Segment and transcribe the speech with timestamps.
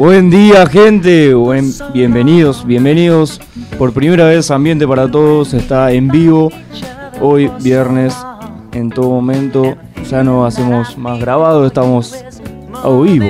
[0.00, 1.34] Buen día, gente.
[1.34, 3.38] Buen, bienvenidos, bienvenidos.
[3.76, 6.50] Por primera vez, Ambiente para Todos está en vivo.
[7.20, 8.16] Hoy, viernes,
[8.72, 9.76] en todo momento.
[10.08, 12.14] Ya no hacemos más grabado, estamos
[12.82, 13.26] a vivo.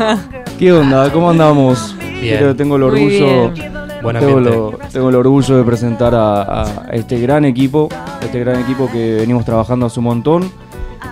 [0.58, 1.12] ¿Qué onda?
[1.12, 1.94] ¿Cómo andamos?
[2.18, 2.56] Bien.
[2.56, 3.52] Tengo el orgullo.
[4.02, 7.90] Buen Tengo, lo- tengo el orgullo de presentar a, a este gran equipo,
[8.22, 10.50] este gran equipo que venimos trabajando hace un montón,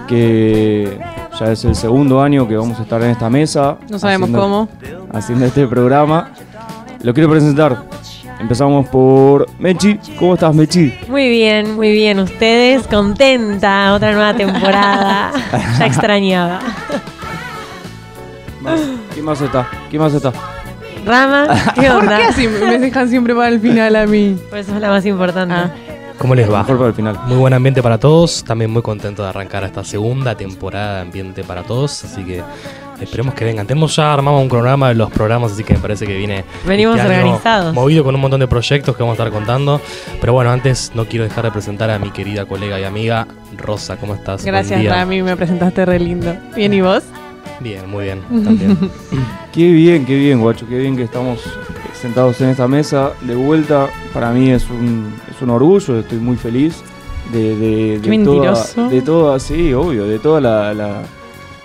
[0.08, 0.98] que
[1.38, 3.76] ya es el segundo año que vamos a estar en esta mesa.
[3.88, 4.68] No sabemos haciendo- cómo.
[5.12, 6.30] Haciendo este programa.
[7.02, 7.82] Lo quiero presentar.
[8.40, 9.98] Empezamos por Mechi.
[10.18, 10.92] ¿Cómo estás, Mechi?
[11.08, 12.18] Muy bien, muy bien.
[12.18, 15.30] Ustedes contenta, otra nueva temporada.
[15.78, 16.60] ya extrañaba.
[18.60, 18.80] Más-
[19.12, 19.68] ¿Quién más está?
[19.90, 20.32] ¿Quién más está?
[21.04, 22.16] Rama, ¿qué ¿Por onda?
[22.16, 24.36] qué así me dejan siempre para el final a mí?
[24.48, 25.54] Por eso es la más importante.
[25.54, 25.70] Ah.
[26.18, 26.58] ¿Cómo les va?
[26.60, 27.18] Mejor para el final.
[27.26, 28.44] Muy buen ambiente para todos.
[28.44, 32.04] También muy contento de arrancar esta segunda temporada de Ambiente para Todos.
[32.04, 32.42] Así que
[33.00, 33.66] esperemos que vengan.
[33.66, 36.44] Tenemos ya armado un cronograma de los programas, así que me parece que viene.
[36.66, 37.74] Venimos este año organizados.
[37.74, 39.80] Movido con un montón de proyectos que vamos a estar contando.
[40.20, 43.26] Pero bueno, antes no quiero dejar de presentar a mi querida colega y amiga
[43.58, 43.96] Rosa.
[43.96, 44.42] ¿Cómo estás?
[44.42, 44.94] Buen Gracias, día.
[44.94, 46.34] Rami, me presentaste re lindo.
[46.54, 47.02] Bien, ¿y vos?
[47.60, 48.20] Bien, muy bien.
[48.44, 48.78] También.
[49.52, 50.66] Qué bien, qué bien, guacho.
[50.66, 51.40] Qué bien que estamos
[52.04, 53.12] sentados en esta mesa.
[53.22, 55.98] De vuelta, para mí es un, es un orgullo.
[55.98, 56.82] Estoy muy feliz
[57.32, 58.88] de, de, Qué de toda, mentiroso.
[58.90, 61.02] de toda, sí, obvio, de toda la, la-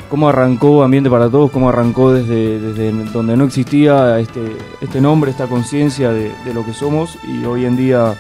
[0.10, 5.30] cómo arrancó Ambiente para Todos, cómo arrancó desde, desde donde no existía este, este nombre,
[5.30, 8.16] esta conciencia de, de lo que somos y hoy en día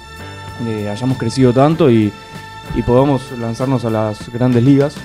[0.67, 2.11] eh, hayamos crecido tanto y,
[2.75, 4.95] y podamos lanzarnos a las grandes ligas,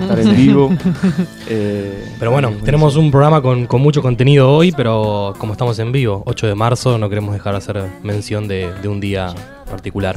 [0.00, 0.70] estar en vivo.
[1.48, 5.92] eh, Pero bueno, tenemos un programa con, con mucho contenido hoy, pero como estamos en
[5.92, 9.34] vivo, 8 de marzo, no queremos dejar de hacer mención de, de un día
[9.70, 10.16] particular.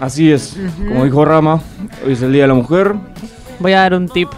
[0.00, 0.56] Así es,
[0.88, 1.60] como dijo Rama,
[2.04, 2.94] hoy es el Día de la Mujer.
[3.60, 4.28] Voy a dar un tip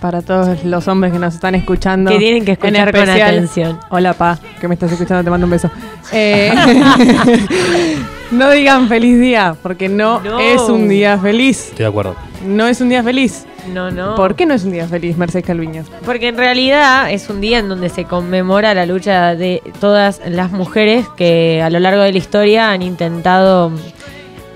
[0.00, 2.10] para todos los hombres que nos están escuchando.
[2.10, 3.78] Que tienen que escuchar con atención.
[3.90, 5.70] Hola, pa, que me estás escuchando, te mando un beso.
[6.12, 6.52] Eh,
[8.30, 10.38] no digan feliz día, porque no, No.
[10.38, 11.70] es un día feliz.
[11.70, 12.14] Estoy de acuerdo.
[12.44, 13.46] No es un día feliz.
[13.72, 14.14] No, no.
[14.14, 15.84] ¿Por qué no es un día feliz, Mercedes Calviño?
[16.04, 20.52] Porque en realidad es un día en donde se conmemora la lucha de todas las
[20.52, 23.72] mujeres que a lo largo de la historia han intentado,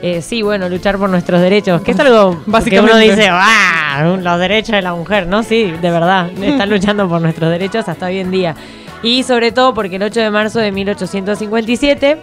[0.03, 1.83] eh, sí, bueno, luchar por nuestros derechos.
[1.83, 2.93] Que es algo Básicamente.
[3.01, 4.17] que uno dice, ¡ah!
[4.21, 5.43] Los derechos de la mujer, ¿no?
[5.43, 6.31] Sí, de verdad.
[6.43, 8.55] Están luchando por nuestros derechos hasta hoy en día.
[9.03, 12.19] Y sobre todo porque el 8 de marzo de 1857,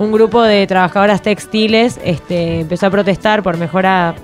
[0.00, 4.16] un grupo de trabajadoras textiles este, empezó a protestar por mejora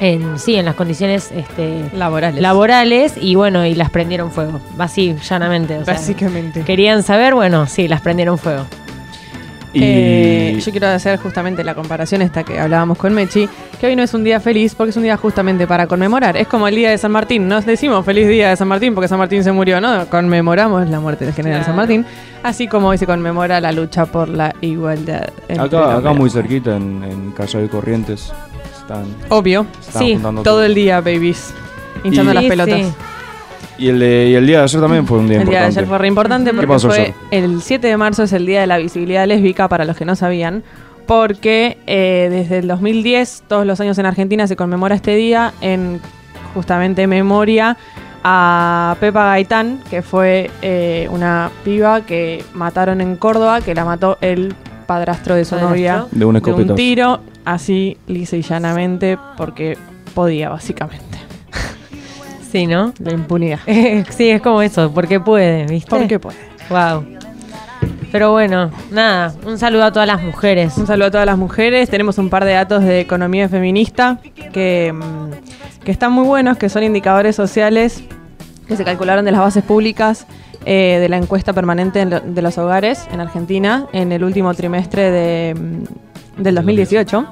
[0.00, 2.40] en, sí, en las condiciones este, Laborales.
[2.40, 5.78] laborales y bueno, y las prendieron fuego, así llanamente.
[5.78, 6.62] o sea, Básicamente.
[6.62, 8.64] querían saber, bueno, sí, las prendieron fuego.
[9.74, 13.46] Y Eh, yo quiero hacer justamente la comparación esta que hablábamos con Mechi,
[13.78, 16.38] que hoy no es un día feliz porque es un día justamente para conmemorar.
[16.38, 17.46] Es como el día de San Martín.
[17.48, 20.06] Nos decimos feliz día de San Martín porque San Martín se murió, ¿no?
[20.06, 21.76] Conmemoramos la muerte del general San.
[21.76, 22.06] Martín.
[22.42, 25.28] Así como hoy se conmemora la lucha por la igualdad.
[25.58, 28.32] acá, acá muy cerquita, en, en Callao y Corrientes,
[28.88, 29.66] están, Obvio.
[29.80, 31.52] están Sí, juntando Todo el día, babies.
[32.04, 32.80] Hinchando Y- las Sí, pelotas.
[32.80, 32.92] sí.
[33.78, 35.66] Y el, de, y el día de ayer también fue un día El día de
[35.66, 35.78] importante.
[35.80, 37.14] ayer fue re importante ¿Qué porque pasó fue ayer?
[37.30, 40.16] el 7 de marzo es el Día de la Visibilidad Lésbica para los que no
[40.16, 40.64] sabían,
[41.06, 46.00] porque eh, desde el 2010, todos los años en Argentina se conmemora este día en
[46.54, 47.76] justamente memoria
[48.24, 54.18] a Pepa Gaitán, que fue eh, una piba que mataron en Córdoba, que la mató
[54.20, 54.54] el
[54.88, 55.76] padrastro de su ¿Padrastro?
[55.76, 59.76] novia De un de un tiro, así lisa y llanamente, porque
[60.14, 61.18] podía básicamente.
[62.50, 62.94] Sí, ¿no?
[62.98, 63.60] La impunidad.
[64.08, 65.90] sí, es como eso, porque puede, ¿viste?
[65.90, 66.38] Porque puede.
[66.70, 67.04] Wow.
[68.10, 70.78] Pero bueno, nada, un saludo a todas las mujeres.
[70.78, 71.90] Un saludo a todas las mujeres.
[71.90, 74.18] Tenemos un par de datos de economía feminista
[74.54, 78.02] que, mm, que están muy buenos, que son indicadores sociales
[78.66, 80.26] que se calcularon de las bases públicas
[80.64, 85.54] eh, de la encuesta permanente de los hogares en Argentina en el último trimestre de,
[85.54, 87.26] mm, del 2018.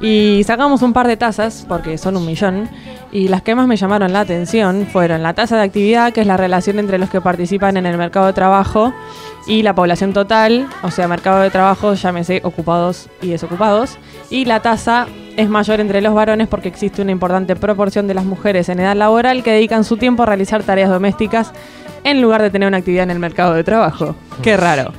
[0.00, 2.68] Y sacamos un par de tasas, porque son un millón,
[3.12, 6.26] y las que más me llamaron la atención fueron la tasa de actividad, que es
[6.26, 8.92] la relación entre los que participan en el mercado de trabajo
[9.46, 13.96] y la población total, o sea, mercado de trabajo, llámese ocupados y desocupados,
[14.28, 15.06] y la tasa
[15.36, 18.96] es mayor entre los varones porque existe una importante proporción de las mujeres en edad
[18.96, 21.52] laboral que dedican su tiempo a realizar tareas domésticas
[22.10, 24.16] en lugar de tener una actividad en el mercado de trabajo.
[24.42, 24.92] Qué raro.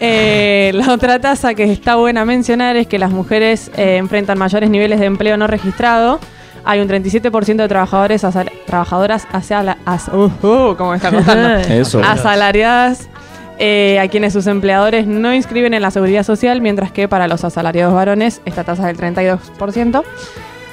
[0.00, 4.68] Eh, la otra tasa que está buena mencionar es que las mujeres eh, enfrentan mayores
[4.68, 6.18] niveles de empleo no registrado.
[6.64, 11.10] Hay un 37% de trabajadores asal- trabajadoras hacia la, as- uh, uh, como está.
[11.70, 12.02] Eso.
[12.04, 13.08] asalariadas
[13.58, 17.42] eh, a quienes sus empleadores no inscriben en la seguridad social, mientras que para los
[17.44, 20.02] asalariados varones esta tasa es del 32%.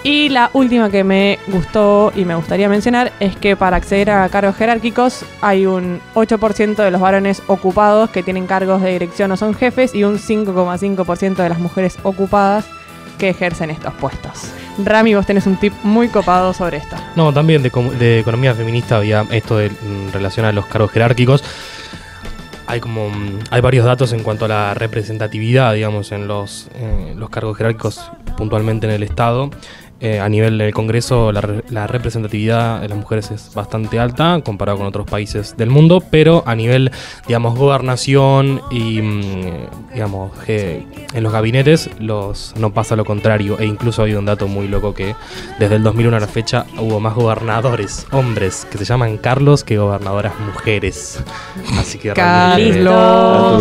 [0.04, 4.28] Y la última que me gustó y me gustaría mencionar es que para acceder a
[4.28, 9.38] cargos jerárquicos hay un 8% de los varones ocupados que tienen cargos de dirección o
[9.38, 12.66] son jefes y un 5,5% de las mujeres ocupadas
[13.18, 14.52] que ejercen estos puestos.
[14.84, 16.98] Rami, vos tenés un tip muy copado sobre esto.
[17.16, 21.44] No, también de, economía feminista había esto de, en relación a los cargos jerárquicos.
[22.66, 27.14] Hay como mm, hay varios datos en cuanto a la representatividad, digamos, en los, eh,
[27.16, 29.52] los cargos jerárquicos puntualmente en el Estado.
[30.06, 34.42] Eh, a nivel del Congreso, la, re- la representatividad de las mujeres es bastante alta
[34.44, 36.92] comparado con otros países del mundo, pero a nivel,
[37.26, 43.58] digamos, gobernación y, mm, digamos, que en los gabinetes los, no pasa lo contrario.
[43.60, 45.16] E incluso hay un dato muy loco que
[45.58, 49.78] desde el 2001 a la fecha hubo más gobernadores hombres que se llaman Carlos que
[49.78, 51.24] gobernadoras mujeres.
[51.80, 52.80] Así que realmente,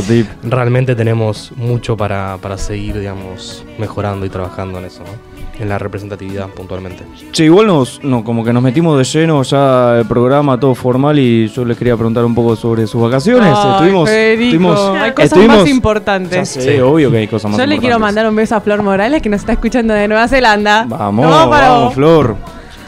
[0.09, 0.27] tip.
[0.43, 5.32] realmente tenemos mucho para, para seguir, digamos, mejorando y trabajando en eso, ¿no?
[5.63, 7.05] En la representatividad puntualmente.
[7.31, 11.17] Che, igual nos, no, como que nos metimos de lleno ya el programa todo formal
[11.21, 13.55] y yo les quería preguntar un poco sobre sus vacaciones.
[13.57, 16.49] Ay, estuvimos, estuvimos- hay cosas estuvimos- más importantes.
[16.49, 16.81] sé, Sí.
[16.81, 18.01] obvio que hay cosas más Yo le quiero importantes.
[18.17, 20.85] mandar un beso a Flor Morales que nos está escuchando de Nueva Zelanda.
[20.89, 21.95] Vamos, No, para vamos, vos.
[21.95, 22.37] Flor.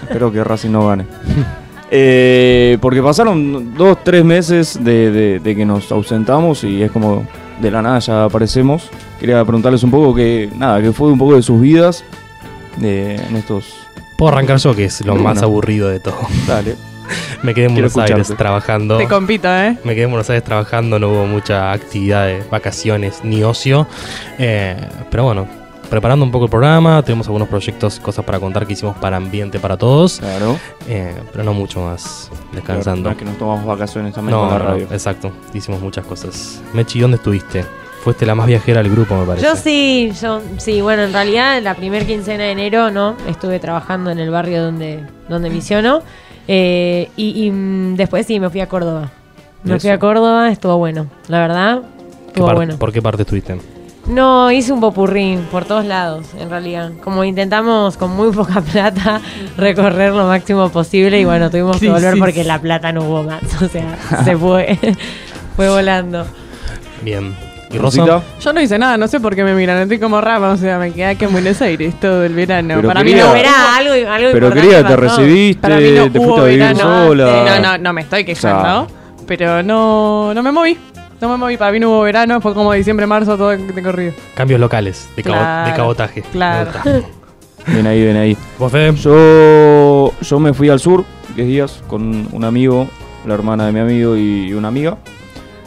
[0.03, 1.07] Espero que Racing no gane.
[1.97, 7.25] Eh, porque pasaron dos, tres meses de, de- de que nos ausentamos y es como
[7.61, 8.91] de la nada ya aparecemos.
[9.21, 12.03] Quería preguntarles un poco que, nada, que fue un poco de sus vidas
[12.77, 13.75] de, en estos...
[14.17, 16.17] Puedo arrancar yo, que es lo más aburrido de todo.
[16.47, 16.77] Dale.
[17.43, 18.97] Me quedé en Quiero Buenos Aires trabajando.
[18.97, 19.77] Te compito, ¿eh?
[19.85, 23.87] Me quedé en Buenos Aires trabajando, no hubo mucha actividad de vacaciones ni ocio.
[24.39, 24.77] Eh,
[25.11, 25.47] pero bueno,
[25.91, 29.59] preparando un poco el programa, tenemos algunos proyectos, cosas para contar que hicimos para Ambiente
[29.59, 30.57] para Todos, Claro.
[30.89, 33.03] eh, pero no mucho más, descansando.
[33.03, 36.63] No es que nos tomamos vacaciones también No, con la no, exacto, hicimos muchas cosas.
[36.73, 37.65] Mechi, ¿dónde estuviste?
[38.05, 39.47] Fuiste la más viajera del grupo, me parece.
[39.47, 43.17] Yo sí, yo sí, bueno, en realidad la primer quincena de enero, ¿no?
[43.27, 46.03] Estuve trabajando en el barrio donde, donde misiono.
[46.47, 49.11] eh, y, y, mm, después sí, me fui a Córdoba.
[49.63, 51.81] Me fui a Córdoba, estuvo bueno, la verdad.
[51.81, 52.77] ¿Qué Estuvo bueno.
[52.77, 53.59] ¿Por qué parte estuviste?
[54.07, 56.93] No, hice un popurrí por todos lados, en realidad.
[57.03, 59.23] Como intentamos con muy poca plata
[59.57, 63.43] recorrer lo máximo posible y bueno, tuvimos que volver porque la plata no hubo más.
[63.63, 64.79] O sea, se fue.
[65.57, 66.27] fue volando.
[67.01, 67.35] Bien.
[67.79, 70.57] Rosita, Yo no hice nada, no sé por qué me miran, estoy como rama, o
[70.57, 72.75] sea, me quedé aquí en Buenos Aires todo el verano.
[72.77, 76.11] Pero para quería- mí no Era algo, algo Pero quería, te recibiste, Para mí no
[76.11, 76.79] te fuiste a vivir verano.
[77.07, 77.27] sola.
[77.27, 78.87] Sí, no, no, no me estoy quejando.
[79.27, 80.77] Pero no, no me moví.
[81.21, 81.57] No me moví.
[81.57, 82.41] Para mí no hubo verano.
[82.43, 84.13] Fue como diciembre, marzo, todo de corrido.
[84.35, 86.23] Cambios locales, de, cabo- Claro, de cabotaje.
[86.33, 86.71] Claro.
[87.67, 88.37] Ven ahí, ven ahí.
[88.59, 88.95] ¿Vos, Fede?
[88.97, 91.03] Yo, yo me fui al sur
[91.35, 92.87] 10 días con un amigo,
[93.27, 94.99] la hermana de mi amigo y una amiga.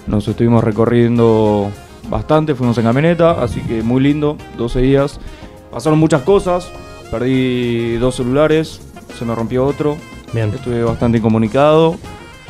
[0.05, 1.71] Nos estuvimos recorriendo
[2.09, 5.19] bastante, fuimos en camioneta, así que muy lindo, 12 días.
[5.71, 6.69] Pasaron muchas cosas,
[7.11, 8.79] perdí dos celulares,
[9.17, 9.97] se me rompió otro,
[10.33, 10.51] Bien.
[10.53, 11.95] estuve bastante incomunicado.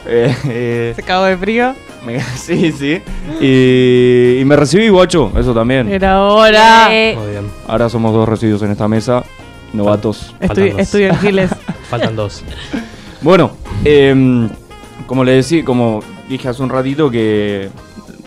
[0.10, 1.74] Eh, eh, Se cagó de frío.
[2.06, 3.02] me- sí, sí.
[3.42, 5.90] Y, y me recibí guacho, eso también.
[5.92, 6.88] Era hora.
[6.96, 7.48] Eh, Muy bien.
[7.68, 9.26] Ahora somos dos residuos en esta mesa,
[9.74, 10.34] novatos.
[10.40, 10.80] Estoy, faltan dos.
[10.80, 11.52] estudio en Giles.
[11.90, 12.42] Faltan dos.
[13.22, 13.52] Bueno,
[13.84, 14.48] em,
[15.08, 16.00] como le decía, como
[16.30, 17.68] dije hace un ratito que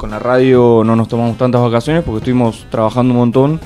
[0.00, 3.60] con la radio no nos tomamos tantas vacaciones porque estuvimos trabajando un montón.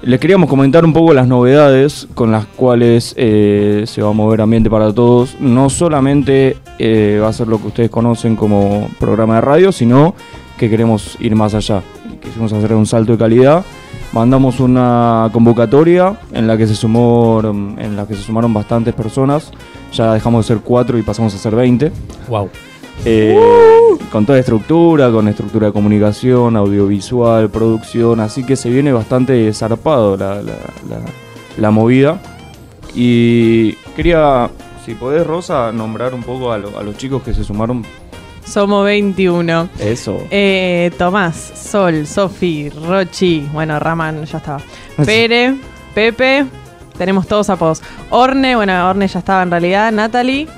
[0.00, 4.40] Les queríamos comentar un poco las novedades con las cuales eh, se va a mover
[4.40, 5.36] Ambiente para Todos.
[5.40, 10.14] No solamente eh, va a ser lo que ustedes conocen como programa de radio, sino
[10.56, 11.82] que queremos ir más allá.
[12.22, 13.62] Quisimos hacer un salto de calidad.
[14.14, 19.52] Mandamos una convocatoria en la que se sumó, en la que se sumaron bastantes personas.
[19.92, 21.92] Ya dejamos de ser cuatro y pasamos a ser 20.
[22.28, 22.48] Wow.
[23.04, 23.36] Eh,
[24.12, 30.16] Con toda estructura, con estructura de comunicación, audiovisual, producción, así que se viene bastante zarpado
[30.16, 30.52] la, la-
[30.88, 31.00] la-
[31.58, 32.18] la movida.
[32.94, 34.50] Y quería,
[34.84, 37.84] si podés, Rosa, nombrar un poco a, lo- a los chicos que se sumaron.
[38.46, 39.68] Somos 21.
[39.78, 40.22] Eso.
[40.30, 44.60] Eh, Tomás, Sol, Sofi, Rochi, bueno, Raman ya estaba.
[45.04, 45.54] Pere,
[45.94, 46.46] Pepe,
[46.96, 47.82] tenemos todos apodos.
[48.08, 49.92] Orne, bueno, Orne ya estaba en realidad.
[49.92, 50.48] Natalie,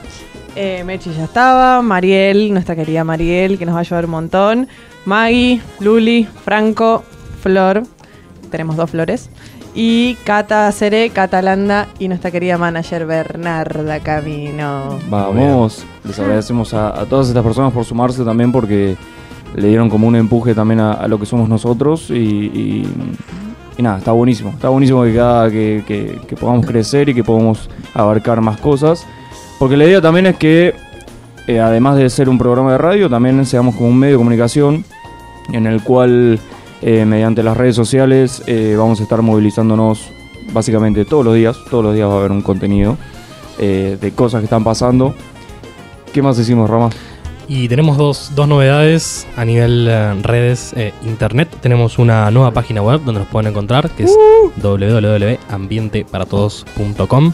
[0.57, 1.83] eh, Mechi ya estaba.
[1.83, 4.69] Mariel, nuestra querida Mariel, que nos va a ayudar un montón.
[5.05, 7.03] Maggie, Luli, Franco,
[7.43, 7.83] Flor,
[8.51, 9.31] tenemos dos flores.
[9.75, 14.99] Y Cata Cere, Cata Landa y nuestra querida manager Bernarda Camino.
[15.09, 18.97] Vamos, les agradecemos a, a todas estas personas por sumarse también porque
[19.55, 22.87] le dieron como un empuje también a, a lo que somos nosotros y, y-
[23.79, 27.25] y nada, está buenísimo, está buenísimo que cada que, que- que podamos crecer y que
[27.25, 29.07] podamos abarcar más cosas,
[29.61, 30.75] porque la idea también es que
[31.47, 34.85] eh, además de ser un programa de radio, también seamos como un medio de comunicación
[35.53, 36.41] en el cual
[36.83, 40.11] eh, mediante las redes sociales eh, vamos a estar movilizándonos
[40.53, 42.97] básicamente todos los días, todos los días va a haber un contenido
[43.59, 45.15] de cosas que están pasando.
[46.15, 46.89] ¿Qué más decimos, Rama?
[47.53, 51.49] Y tenemos dos, dos novedades a nivel eh, redes eh, internet.
[51.61, 54.17] Tenemos una nueva página web donde nos pueden encontrar, que es
[54.63, 57.33] www.ambienteparatodos.com.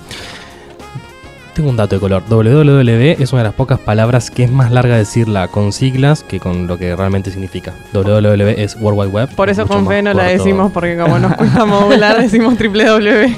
[1.56, 2.22] Tengo un dato de color.
[2.28, 6.38] www es una de las pocas palabras que es más larga decirla con siglas que
[6.38, 7.72] con lo que realmente significa.
[7.94, 9.34] www es World Wide Web.
[9.34, 13.34] Por es eso con fe no la decimos, porque como nos cuesta modular, decimos www.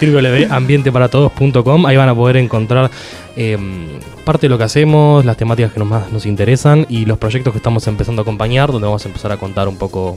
[0.00, 1.86] www.ambienteparatodos.com.
[1.86, 2.92] Ahí van a poder encontrar
[3.34, 3.58] eh,
[4.24, 7.52] parte de lo que hacemos, las temáticas que nos más nos interesan y los proyectos
[7.52, 10.16] que estamos empezando a acompañar, donde vamos a empezar a contar un poco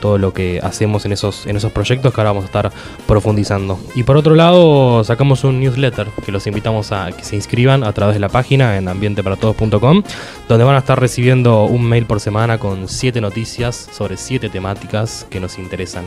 [0.00, 2.72] todo lo que hacemos en esos, en esos proyectos que ahora vamos a estar
[3.06, 3.78] profundizando.
[3.94, 7.92] Y por otro lado, sacamos un newsletter que los invitamos a que se inscriban a
[7.92, 10.02] través de la página en ambienteparatodos.com,
[10.48, 15.26] donde van a estar recibiendo un mail por semana con siete noticias sobre siete temáticas
[15.30, 16.04] que nos interesan,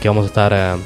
[0.00, 0.52] que vamos a estar...
[0.52, 0.76] eh,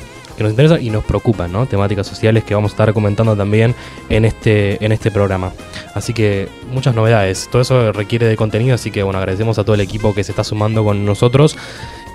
[0.40, 1.66] que nos interesan y nos preocupan, ¿no?
[1.66, 3.74] Temáticas sociales que vamos a estar comentando también
[4.08, 5.52] en este, en este programa.
[5.94, 7.46] Así que muchas novedades.
[7.52, 10.32] Todo eso requiere de contenido, así que bueno, agradecemos a todo el equipo que se
[10.32, 11.58] está sumando con nosotros,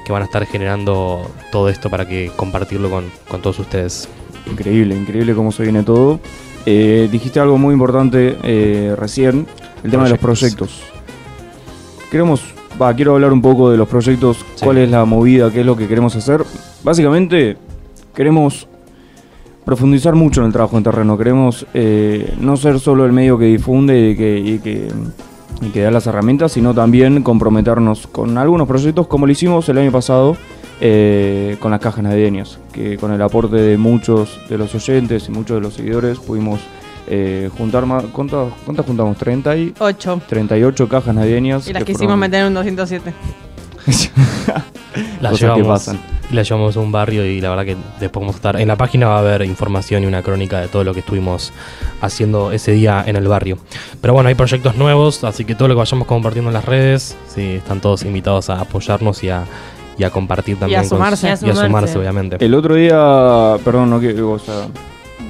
[0.05, 4.07] que van a estar generando todo esto para que compartirlo con, con todos ustedes.
[4.49, 6.19] Increíble, increíble cómo se viene todo.
[6.67, 9.45] Eh, dijiste algo muy importante eh, recién,
[9.83, 10.81] el tema de los Proyectos.
[12.09, 12.41] Queremos,
[12.81, 14.63] va, quiero hablar un poco de los proyectos, Sí.
[14.63, 16.43] cuál es la movida, qué es lo que queremos hacer.
[16.83, 17.57] Básicamente,
[18.13, 18.67] queremos
[19.65, 21.17] profundizar mucho en el trabajo en terreno.
[21.17, 24.87] Queremos eh, no ser solo el medio que difunde y que, y que,
[25.61, 29.77] y que da las herramientas, sino también comprometernos con algunos proyectos como lo hicimos el
[29.77, 30.35] año pasado
[30.81, 35.31] eh, con las cajas navideñas, que con el aporte de muchos de los oyentes y
[35.31, 36.59] muchos de los seguidores pudimos
[37.07, 38.03] eh, juntar más.
[38.11, 39.15] ¿Cuántas, cuántas juntamos?
[39.17, 40.21] 30 y, 8.
[40.27, 41.67] 38 cajas navideñas.
[41.67, 43.13] Y las que quisimos fueron- meter en un 207.
[45.21, 45.99] Las Cosas que llevamos, pasan.
[46.31, 48.59] y llevamos a un barrio y la verdad que después vamos a estar...
[48.61, 51.51] En la página va a haber información y una crónica de todo lo que estuvimos
[52.01, 53.57] haciendo ese día en el barrio.
[54.01, 57.17] Pero bueno, hay proyectos nuevos, así que todo lo que vayamos compartiendo en las redes,
[57.27, 59.43] sí, están todos invitados a apoyarnos y a,
[59.97, 60.81] y a compartir también.
[60.81, 61.27] con- sumarse.
[61.27, 61.97] Y a y a sumarse, sumarse.
[61.97, 62.37] obviamente.
[62.45, 64.67] El otro día, perdón, no quiero, o sea,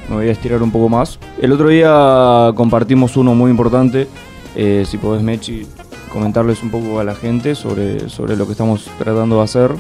[0.10, 1.18] me voy a estirar un poco más.
[1.42, 4.08] El otro día compartimos uno muy importante.
[4.56, 5.68] eh, si podés, Mechi,
[6.10, 9.72] comentarles un poco a la gente sobre, sobre lo que estamos tratando de hacer.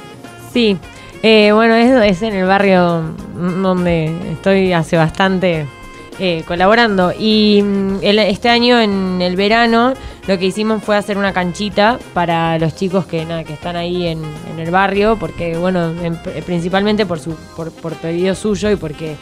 [0.53, 0.77] Sí,
[1.23, 3.03] eh, bueno, es, es en el barrio
[3.35, 5.65] donde estoy hace bastante
[6.19, 7.11] eh, colaborando.
[7.17, 9.93] Y mm, este año, en el verano,
[10.27, 14.07] lo que hicimos fue hacer una canchita para los chicos que, nada, que están ahí
[14.07, 18.75] en, en el barrio, porque, bueno, en- principalmente por, su, por, por pedido suyo y
[18.75, 19.15] porque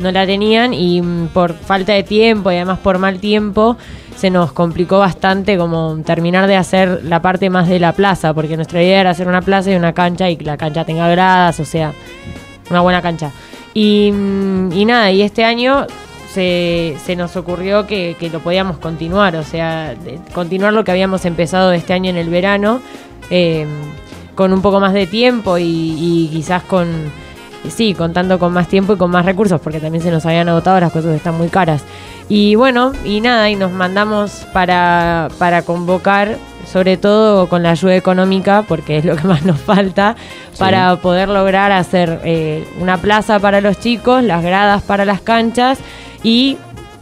[0.00, 3.76] no la tenían y mm, por falta de tiempo y además por mal tiempo
[4.16, 8.56] se nos complicó bastante como terminar de hacer la parte más de la plaza, porque
[8.56, 11.58] nuestra idea era hacer una plaza y una cancha y que la cancha tenga gradas,
[11.60, 11.94] o sea,
[12.68, 13.30] una buena cancha.
[13.72, 15.86] Y, mm, y nada, y este año
[16.32, 19.94] se, se nos ocurrió que, lo podíamos continuar, o sea,
[20.34, 22.82] continuar lo que habíamos empezado este año en el verano,
[23.30, 23.66] eh,
[24.34, 26.88] con un poco más de tiempo y quizás con,
[27.68, 30.80] sí, contando con más tiempo y con más recursos, porque también se nos habían agotado,
[30.80, 31.82] las cosas están muy caras.
[32.28, 37.96] Y bueno, y nada, y nos mandamos para, para convocar, sobre todo con la ayuda
[37.96, 40.16] económica, porque es lo que más nos falta,
[40.58, 45.78] para poder lograr hacer eh, una plaza para los chicos, las gradas para las canchas
[46.22, 46.56] y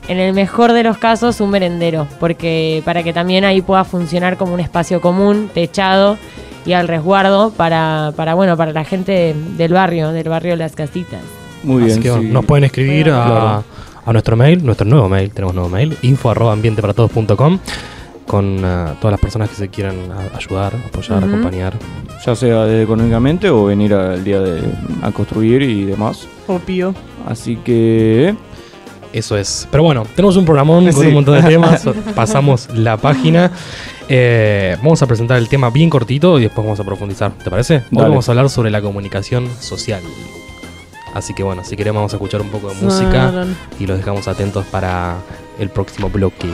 [0.09, 4.39] en el mejor de los casos un merendero, porque para que también ahí pueda funcionar
[4.39, 6.17] como un espacio común, techado
[6.69, 11.23] y al resguardo para, para bueno, para la gente del barrio, del barrio Las Casitas.
[11.63, 12.03] Muy Así bien.
[12.21, 12.33] que sí.
[12.33, 13.65] nos pueden escribir a, Claro.
[14.05, 17.59] a nuestro mail, nuestro nuevo mail, tenemos nuevo mail, info arroba ambienteparatodos.com
[18.27, 19.97] con eh, todas las personas que se quieran
[20.37, 21.73] ayudar, apoyar, acompañar.
[22.27, 24.61] Ya sea económicamente o venir al día de,
[25.01, 26.29] a construir y demás.
[26.47, 26.95] Opio.
[27.27, 28.35] Así que.
[29.15, 29.67] Eso es.
[29.71, 31.83] Pero bueno, tenemos un programón con un montón de temas.
[32.15, 33.51] Pasamos la página.
[34.09, 37.33] Eh, vamos a presentar el tema bien cortito y después vamos a profundizar.
[37.33, 37.77] ¿Te parece?
[37.77, 38.09] Hoy Dale.
[38.09, 40.03] vamos a hablar sobre la comunicación social.
[41.15, 43.47] Así que bueno, si queremos vamos a escuchar un poco de música
[43.79, 45.17] y los dejamos atentos para
[45.59, 46.49] el próximo bloque.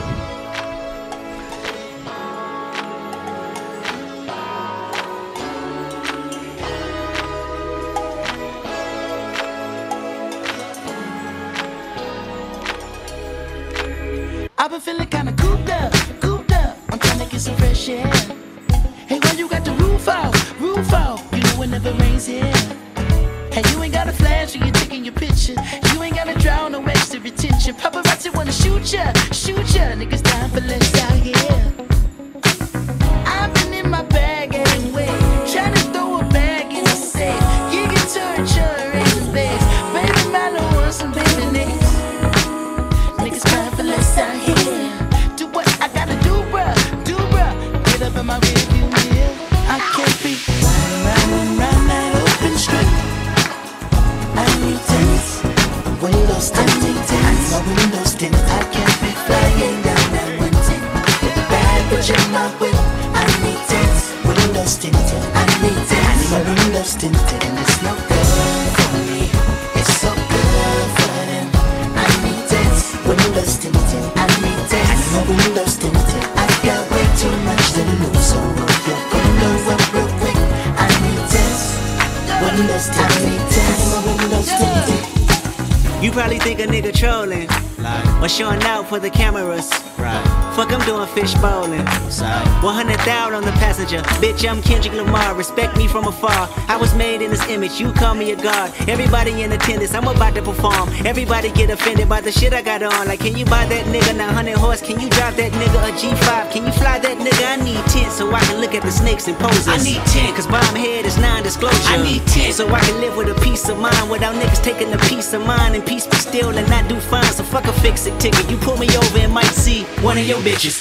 [97.73, 98.71] You call me a god.
[98.87, 99.95] Everybody in attendance.
[99.95, 100.87] I'm about to perform.
[101.03, 103.07] Everybody get offended by the shit I got on.
[103.07, 104.81] Like, can you buy that nigga 900 horse?
[104.81, 106.51] Can you drive that nigga a G5?
[106.51, 107.59] Can you fly that nigga?
[107.59, 109.67] I need 10 so I can look at the snakes and poses.
[109.67, 111.75] I need 10 cause bomb head is non-disclosure.
[111.89, 114.93] I need 10 so I can live with a peace of mind without niggas taking
[114.93, 117.25] a piece of mine and peace be still and not do fine.
[117.33, 118.47] So fuck a fix it ticket.
[118.47, 120.74] You pull me over and might see one of your bitches.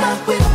[0.00, 0.45] up with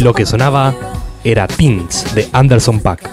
[0.00, 0.74] Lo que sonaba
[1.24, 3.06] era Teens de Anderson Paak.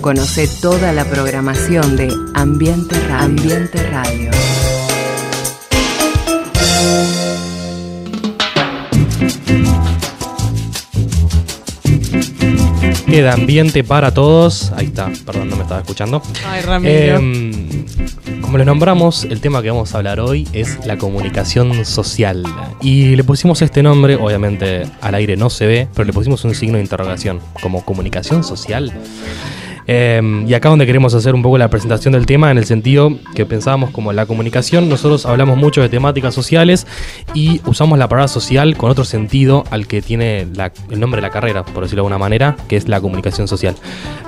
[0.00, 3.24] Conoce toda la programación de Ambiente Radio.
[3.24, 4.30] Ambiente Radio.
[13.06, 14.72] Queda ambiente para todos.
[14.72, 16.20] Ahí está, perdón, no me estaba escuchando.
[16.44, 17.16] Ay, Ramiro.
[17.18, 17.43] Em,
[18.54, 22.44] como le nombramos, el tema que vamos a hablar hoy es la comunicación social.
[22.80, 26.54] Y le pusimos este nombre, obviamente al aire no se ve, pero le pusimos un
[26.54, 28.92] signo de interrogación, como comunicación social.
[29.86, 33.10] Em, y acá donde queremos hacer un poco la presentación del tema en el sentido
[33.34, 36.86] que pensábamos como la comunicación, nosotros hablamos mucho de temáticas sociales
[37.34, 40.46] y usamos la palabra social con otro sentido al que tiene
[40.90, 43.74] el nombre de la carrera, por decirlo de alguna manera, que es la comunicación social.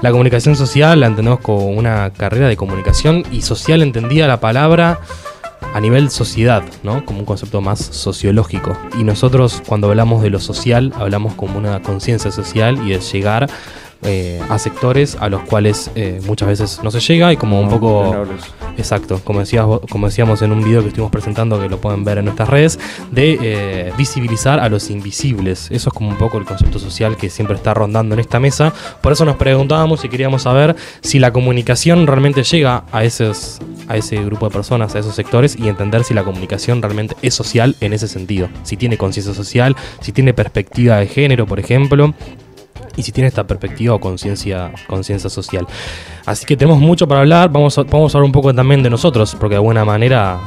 [0.02, 5.00] La comunicación social la entendemos como una carrera de comunicación y social entendía la palabra
[5.74, 7.04] a nivel sociedad, ¿no?
[7.04, 8.76] Como un concepto más sociológico.
[8.98, 13.48] Y nosotros cuando hablamos de lo social, hablamos como una conciencia social y de llegar
[14.02, 17.68] eh, a sectores a los cuales eh, muchas veces no se llega y como un
[17.68, 18.02] poco...
[18.02, 18.44] vulnerables.
[18.78, 22.18] Exacto, como, decías, como decíamos en un video que estuvimos presentando, que lo pueden ver
[22.18, 22.78] en nuestras redes,
[23.10, 25.70] de eh, visibilizar a los invisibles.
[25.70, 28.74] Eso es como un poco el concepto social que siempre está rondando en esta mesa.
[29.00, 33.96] Por eso nos preguntábamos y queríamos saber si la comunicación realmente llega a, esos, a
[33.96, 37.76] ese grupo de personas, a esos sectores, y entender si la comunicación realmente es social
[37.80, 38.48] en ese sentido.
[38.62, 42.14] Si tiene conciencia social, si tiene perspectiva de género, por ejemplo
[42.96, 45.66] y si tiene esta perspectiva o conciencia conciencia social.
[46.24, 48.90] Así que tenemos mucho para hablar, vamos a, vamos a hablar un poco también de
[48.90, 50.38] nosotros, porque de alguna manera...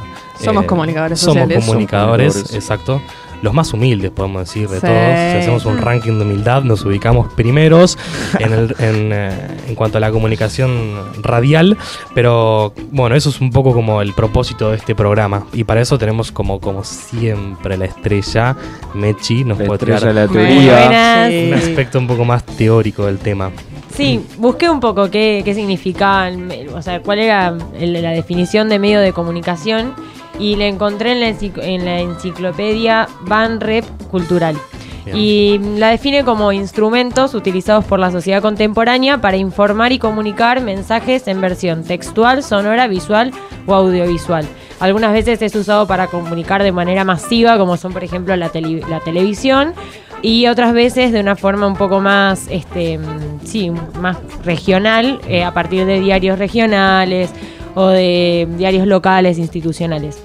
[0.42, 1.64] Somos comunicadores somos sociales.
[1.64, 2.54] comunicadores, Somos comunicadores.
[2.54, 3.02] exacto.
[3.42, 4.86] Los más humildes, podemos decir, de Sí.
[4.86, 5.32] todos.
[5.32, 7.98] Si hacemos un ranking de humildad, nos ubicamos primeros
[8.38, 9.30] en, el- en, eh,
[9.68, 11.76] en cuanto a la comunicación radial.
[12.14, 15.46] Pero bueno, eso es un poco como el propósito de este programa.
[15.52, 18.56] Y para eso tenemos como, como siempre la estrella,
[18.94, 21.28] Mechi, nos La puede traer de la teoría.
[21.28, 21.48] Sí.
[21.48, 23.50] un aspecto un poco más teórico del tema.
[23.94, 28.10] Sí, busqué un poco qué, qué significaba, el me- o sea, cuál era el- la
[28.10, 29.94] definición de medio de comunicación
[30.40, 34.56] y la encontré en la, encicl- en la enciclopedia Van Rep Cultural.
[35.04, 35.16] Bien.
[35.16, 41.28] Y la define como instrumentos utilizados por la sociedad contemporánea para informar y comunicar mensajes
[41.28, 43.32] en versión textual, sonora, visual
[43.66, 44.46] o audiovisual.
[44.78, 48.82] Algunas veces es usado para comunicar de manera masiva, como son por ejemplo la, tele-
[48.88, 49.74] la televisión,
[50.22, 52.98] y otras veces de una forma un poco más, este,
[53.44, 57.30] sí, más regional, eh, a partir de diarios regionales
[57.74, 60.22] o de diarios locales, institucionales.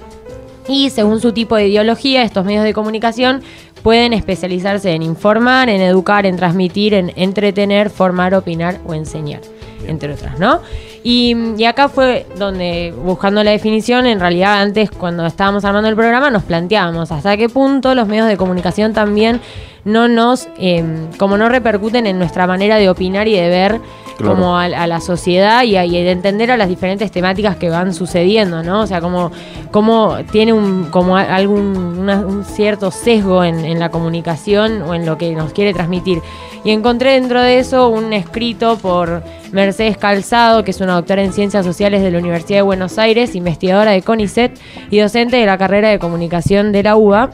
[0.68, 3.42] Y según su tipo de ideología, estos medios de comunicación
[3.82, 9.40] pueden especializarse en informar, en educar, en transmitir, en entretener, formar, opinar o enseñar,
[9.86, 10.60] entre otras, ¿no?
[11.04, 15.94] Y, y acá fue donde, buscando la definición, en realidad antes, cuando estábamos armando el
[15.94, 19.40] programa, nos planteábamos hasta qué punto los medios de comunicación también
[19.84, 20.84] no nos, eh,
[21.16, 23.80] como no repercuten en nuestra manera de opinar y de ver
[24.18, 28.62] Como a, la sociedad y, a- de entender a las diferentes temáticas que van sucediendo,
[28.62, 28.80] ¿no?
[28.82, 29.30] O sea, como,
[29.70, 35.34] como tiene un, como algún un cierto sesgo en la comunicación o en lo que
[35.34, 36.20] nos quiere transmitir.
[36.66, 41.32] Y encontré dentro de eso un escrito por Mercedes Calzado, que es una doctora en
[41.32, 44.58] Ciencias Sociales de la Universidad de Buenos Aires, investigadora de CONICET
[44.90, 47.30] y docente de la carrera de comunicación de la UBA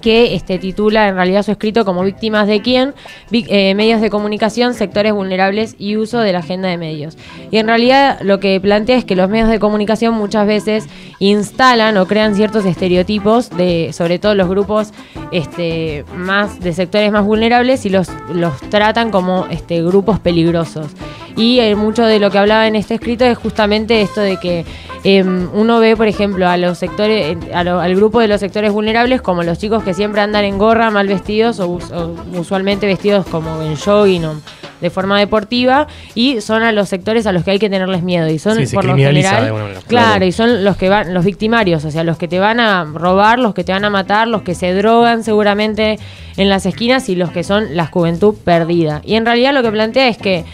[0.00, 2.94] que este, titula en realidad su escrito como Víctimas de quién,
[3.32, 7.16] eh, medios de comunicación, sectores vulnerables y uso de la agenda de medios.
[7.50, 11.96] Y en realidad lo que plantea es que los medios de comunicación muchas veces instalan
[11.96, 14.92] o crean ciertos estereotipos de, sobre todo los grupos
[15.32, 20.88] este, más de sectores más vulnerables y los, los tratan como este, grupos peligrosos.
[21.36, 24.64] Y eh, mucho de lo que hablaba en este escrito es justamente esto de que
[25.04, 28.40] em, uno ve, por ejemplo, a los sectores, eh, a lo- al grupo de los
[28.40, 32.86] sectores vulnerables como los chicos que siempre andan en gorra, mal vestidos o, o usualmente
[32.86, 34.34] vestidos como en jogging o
[34.80, 38.28] de forma deportiva y son a los sectores a los que hay que tenerles miedo
[38.28, 39.80] y son Sí, se por lo general de manera.
[39.86, 40.24] claro, Claro.
[40.24, 43.38] y son los que van los victimarios o sea los que te van a robar
[43.38, 45.98] los que te van a matar los que se drogan seguramente
[46.36, 49.70] en las esquinas y los que son la juventud perdida y en realidad lo que
[49.70, 50.44] plantea es que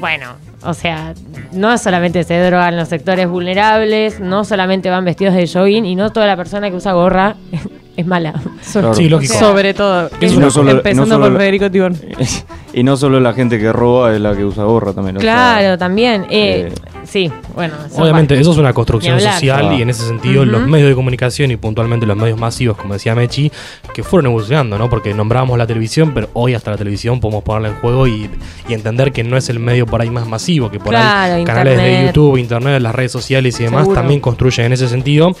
[0.00, 1.14] bueno, o sea,
[1.50, 6.10] no solamente se drogan los sectores vulnerables, no solamente van vestidos de jogging y no
[6.12, 7.34] toda la persona que usa gorra
[7.96, 8.34] es mala.
[8.70, 8.94] Claro.
[8.94, 9.34] Sí, lógico.
[9.34, 10.08] Sobre todo.
[10.20, 11.96] Y no solo- empezando no solo por Federico Tibón.
[12.72, 15.16] y no solo la gente que roba es la que usa gorra también.
[15.16, 16.22] o sea, Claro, también.
[16.30, 16.72] eh, eh,
[17.04, 17.74] sí, bueno.
[17.96, 18.40] Obviamente, va.
[18.40, 19.34] eso es una construcción hablar.
[19.34, 22.94] social y en ese sentido los medios de comunicación y puntualmente los medios masivos, como
[22.94, 23.50] decía Mechi,
[23.94, 24.88] que fueron evolucionando, ¿no?
[24.90, 28.30] Porque nombrábamos la televisión, pero hoy hasta la televisión podemos ponerla en juego y,
[28.68, 31.44] y entender que no es el medio por ahí más masivo, que por Claro, ahí
[31.44, 32.06] canales de.
[32.06, 34.00] YouTube, internet, las redes sociales y demás Seguro.
[34.00, 35.32] también construyen en ese sentido.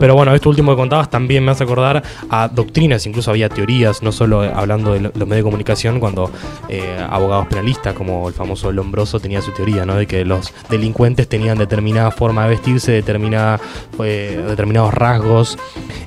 [0.00, 4.02] Pero bueno, esto último que contabas también me hace acordar a doctrinas, incluso había teorías,
[4.02, 6.30] no solo hablando de lo- los medios de comunicación, cuando
[6.72, 9.96] eh, abogados penalistas como el famoso Lombroso tenía su teoría, ¿no?
[9.96, 13.60] De que los delincuentes tenían determinada forma de vestirse, determinada,
[14.04, 15.58] eh, determinados rasgos,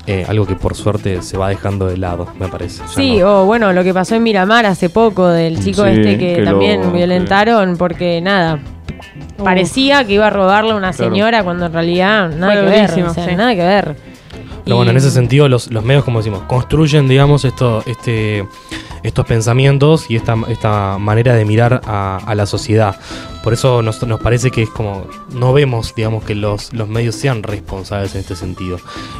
[0.07, 2.81] eh, algo que por suerte se va dejando de lado, me parece.
[2.87, 3.43] Sí, no.
[3.43, 6.41] o bueno, lo que pasó en Miramar hace poco del chico Sí, este que, que
[6.41, 8.59] lo- también violentaron porque nada.
[9.43, 11.11] Parecía que iba a robarle a una Claro.
[11.11, 13.03] señora cuando en realidad nada Fue que ver.
[13.03, 13.35] o sea, sí.
[13.35, 13.95] nada que ver.
[14.63, 18.45] Pero Y- bueno, en ese sentido los, los medios, como decimos, construyen, digamos, esto, este,
[19.03, 22.95] estos pensamientos y esta, esta manera de mirar a, a la sociedad.
[23.43, 27.15] Por eso nos, nos parece que es como, no vemos, digamos, que los, los medios
[27.15, 28.77] sean responsables en este sentido.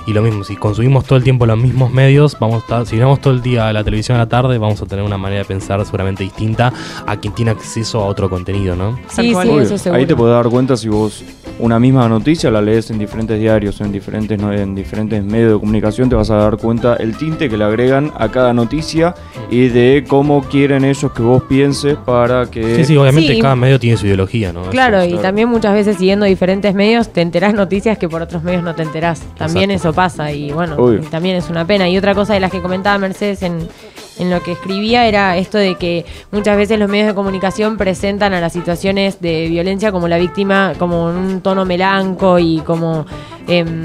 [0.08, 2.96] Y lo mismo, si consumimos todo el tiempo los mismos medios, vamos a estar, si
[2.96, 5.46] miramos todo el día la televisión a la tarde, vamos a tener una manera de
[5.46, 6.72] pensar seguramente distinta
[7.06, 8.98] a quien tiene acceso a otro contenido, ¿no?
[9.10, 10.00] Sí, sí, eso seguro.
[10.00, 11.24] Ahí te podés dar cuenta si vos
[11.60, 15.60] una misma noticia la lees en diferentes diarios, en diferentes, no- en diferentes medios de
[15.60, 19.14] comunicación, te vas a dar cuenta el tinte que le agregan a cada noticia
[19.52, 22.76] y de cómo quieren ellos que vos pienses para que...
[22.78, 23.40] Sí, sí, obviamente Sí.
[23.42, 24.64] cada medio tiene su ideología, ¿no?
[24.64, 25.22] Claro, y claro.
[25.22, 28.82] también muchas veces siguiendo diferentes medios te enterás noticias que por otros medios no te
[28.84, 29.22] enterás.
[29.38, 29.90] También Exacto.
[29.90, 31.02] eso pasa y bueno, Obvio.
[31.10, 31.88] también es una pena.
[31.90, 33.60] Y otra cosa de las que comentaba Mercedes en,
[34.20, 38.34] en lo que escribía era esto de que muchas veces los medios de comunicación presentan
[38.34, 43.06] a las situaciones de violencia como la víctima como un tono melanco y como...
[43.48, 43.84] em,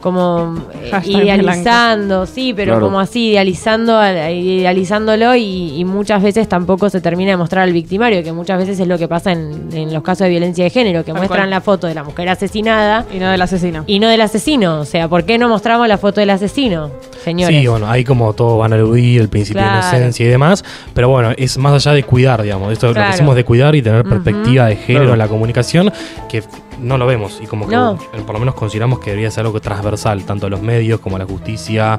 [0.00, 2.86] como eh, idealizando, sí, pero Claro.
[2.86, 7.72] como así, idealizando, al- idealizándolo y, y muchas veces tampoco se termina de mostrar al
[7.72, 10.70] victimario, que muchas veces es lo que pasa en, en los casos de violencia de
[10.70, 11.50] género, que muestran cual.
[11.50, 13.84] la foto de la mujer asesinada Y no del asesino.
[13.86, 14.80] y no del asesino.
[14.80, 16.90] O sea, ¿por qué no mostramos la foto del asesino,
[17.24, 17.60] señores?
[17.60, 19.74] Sí, bueno, ahí como todos van a eludir el principio Claro.
[19.74, 22.94] de inocencia y demás, pero bueno, es más allá de cuidar, digamos, esto es lo
[22.94, 23.08] Claro.
[23.10, 25.12] que decimos de cuidar y tener perspectiva de género Claro.
[25.14, 25.92] en la comunicación,
[26.28, 26.42] que
[26.80, 27.98] no lo vemos y como que No.
[28.14, 31.16] eh, por lo menos consideramos que debería ser algo transversal, tanto a los medios como
[31.16, 31.98] a la justicia,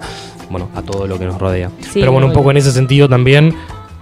[0.50, 1.70] bueno, a todo lo que nos rodea.
[1.82, 3.56] Sí, pero bueno, un poco en ese sentido también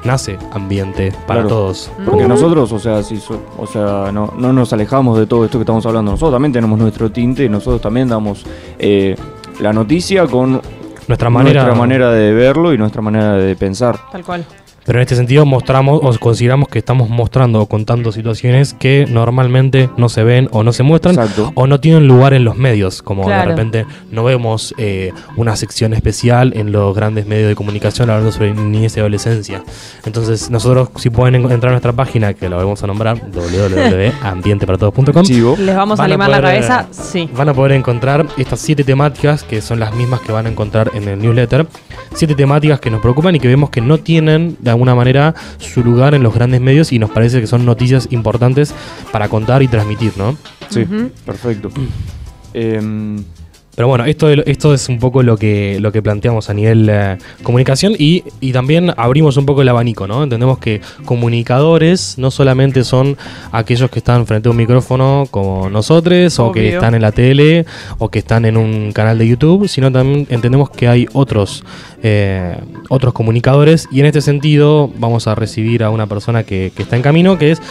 [0.03, 1.47] nace ambiente para Claro.
[1.49, 1.91] todos.
[2.05, 2.29] Porque Ujú.
[2.29, 5.63] nosotros, o sea, si so- o sea, no, no nos alejamos de todo esto que
[5.63, 6.11] estamos hablando.
[6.11, 8.45] Nosotros también tenemos nuestro tinte y nosotros también damos
[8.79, 9.15] eh,
[9.59, 10.61] la noticia con
[11.07, 13.97] Nuestra manera, nuestra manera de verlo y nuestra manera de pensar.
[14.11, 14.45] Tal cual.
[14.87, 19.89] Pero en este sentido mostramos o consideramos que estamos mostrando o contando situaciones que normalmente
[19.97, 21.51] no se ven o no se muestran Exacto.
[21.53, 23.41] o no tienen lugar en los medios, como Claro.
[23.51, 28.31] de repente no vemos eh, una sección especial en los grandes medios de comunicación hablando
[28.31, 29.61] sobre niñez y adolescencia.
[30.05, 35.23] Entonces nosotros si pueden en- entrar a nuestra página, que la vamos a nombrar, www.ambienteparatodos.com.
[35.59, 36.87] ¿Les vamos a limar la cabeza?
[36.91, 37.29] Sí.
[37.35, 40.91] van a poder encontrar estas siete temáticas que son las mismas que van a encontrar
[40.93, 41.67] en el newsletter.
[42.13, 45.83] Siete temáticas que nos preocupan y que vemos que no tienen de alguna manera su
[45.83, 48.73] lugar en los grandes medios y nos parece que son noticias importantes
[49.11, 50.37] para contar y transmitir, ¿no?
[50.69, 50.85] Sí,
[51.25, 51.69] perfecto.
[52.53, 53.23] Em,
[53.77, 57.19] Pero bueno, esto, esto es un poco lo que, lo que planteamos a nivel eh,
[57.43, 60.23] comunicación y, y también abrimos un poco el abanico, ¿no?
[60.23, 63.17] Entendemos que comunicadores no solamente son
[63.51, 67.67] aquellos que están frente a un micrófono como nosotros, o que están en la tele,
[67.99, 71.63] o que están en un canal de YouTube, sino también entendemos que hay otros,
[72.01, 72.57] eh,
[72.89, 76.95] otros comunicadores y en este sentido vamos a recibir a una persona que, que está
[76.95, 77.61] en camino, que es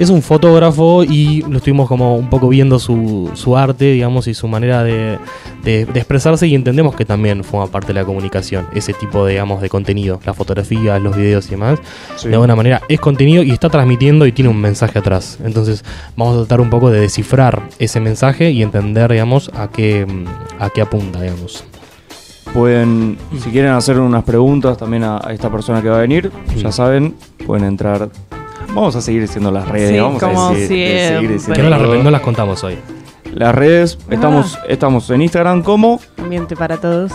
[0.00, 4.34] es un fotógrafo y lo estuvimos como un poco viendo su, su arte, digamos, y
[4.34, 5.18] su manera de,
[5.62, 9.32] de- de expresarse y entendemos que también forma parte de la comunicación, ese tipo de,
[9.32, 11.78] digamos, de contenido, las fotografías, los videos y demás.
[12.16, 12.28] sí.
[12.28, 15.38] De alguna manera es contenido y está transmitiendo y tiene un mensaje atrás.
[15.44, 15.84] Entonces
[16.16, 20.24] vamos a tratar un poco de descifrar ese mensaje y entender, digamos, a qué, mm,
[20.62, 21.62] a qué apunta, digamos.
[22.54, 26.32] Pueden, si quieren hacer unas preguntas también a, a esta persona que va a venir,
[26.56, 26.72] ya Mm.
[26.72, 27.14] saben,
[27.46, 28.08] pueden entrar.
[28.74, 31.08] Vamos a seguir diciendo las redes, Sí, vamos como a decir- siempre.
[31.08, 32.02] seguir diciendo Que no las, todo.
[32.02, 32.78] no las contamos hoy.
[33.34, 37.12] Las redes, estamos, estamos en Instagram como, Ambiente para todos.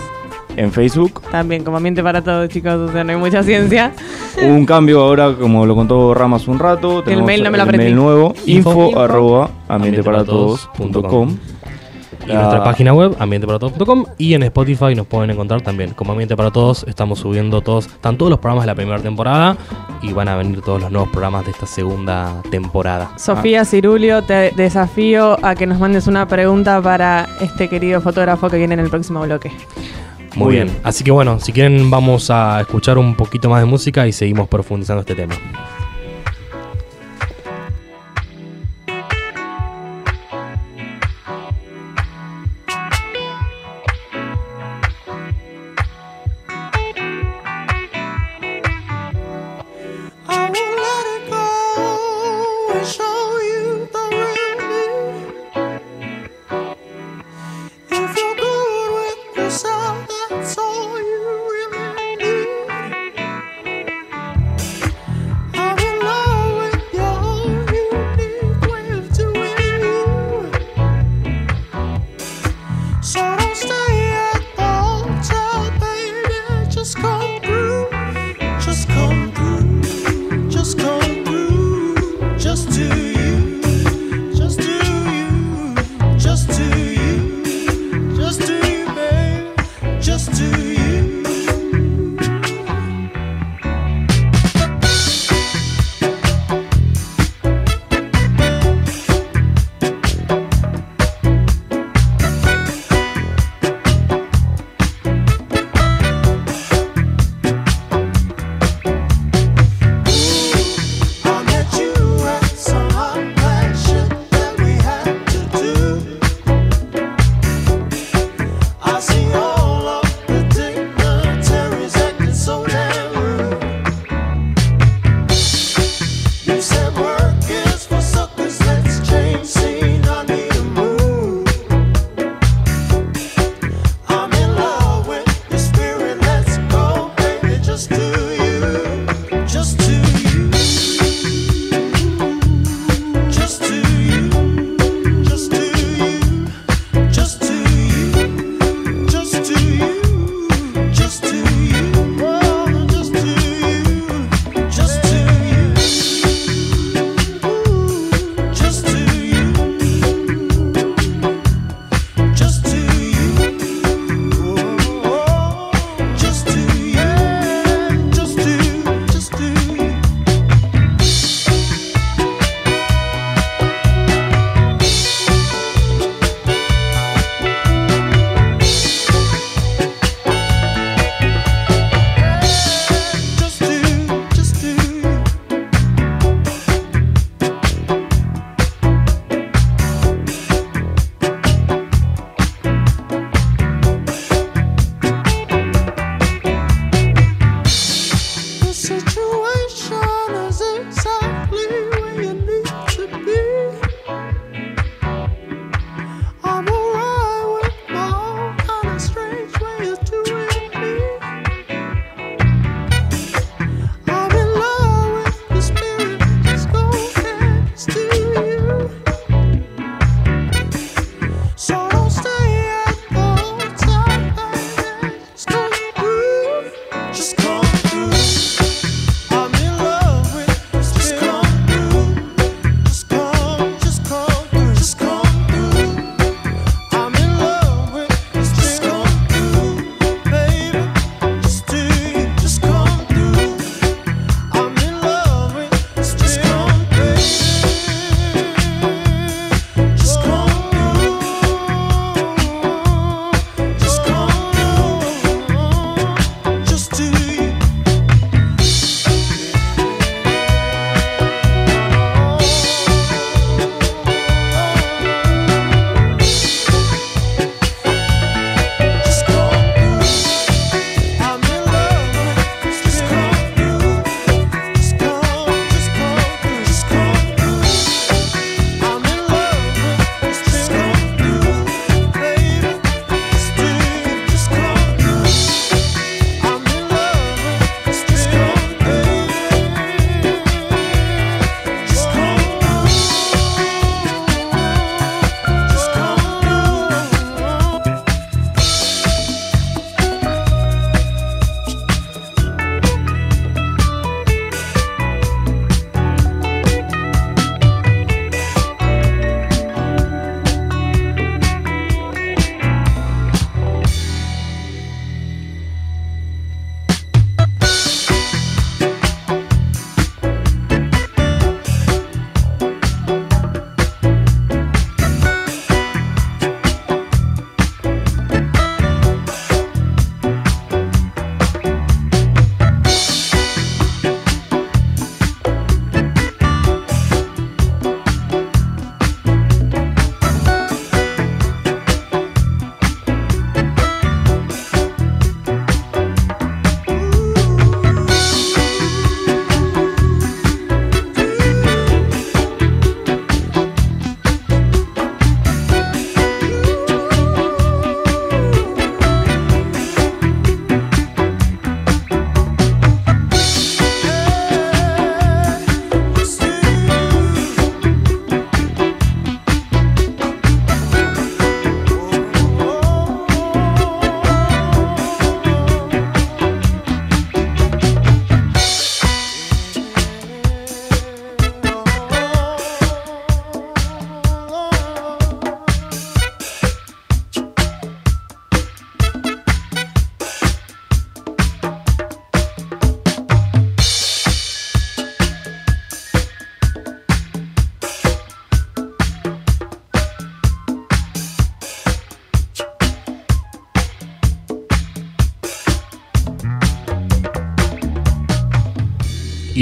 [0.58, 1.22] en Facebook.
[1.32, 2.74] También como ambiente para todos, chicos.
[2.76, 3.92] O sea, no hay mucha ciencia.
[4.42, 7.04] Hubo un cambio ahora, como lo contó Ramas un rato.
[7.06, 7.86] El mail no me lo el aprendí.
[7.88, 8.70] mail nuevo, Info.
[8.72, 9.00] info, Info.
[9.00, 11.38] arroba ambienteparatodos.com.
[12.26, 14.06] Y La- nuestra página web, ambienteparatodos.com.
[14.18, 15.92] Y en Spotify nos pueden encontrar también.
[15.92, 19.58] Como Ambiente para Todos, estamos subiendo todos, están todos los programas de la primera temporada.
[20.02, 23.12] Y van a venir todos los nuevos programas de esta segunda temporada.
[23.18, 28.58] Sofía Cirulio, te desafío a que nos mandes una pregunta para este querido fotógrafo que
[28.58, 29.52] viene en el próximo bloque.
[30.36, 30.68] Muy, Muy bien.
[30.68, 30.80] bien.
[30.84, 34.48] Así que bueno, si quieren, vamos a escuchar un poquito más de música y seguimos
[34.50, 35.36] profundizando este tema.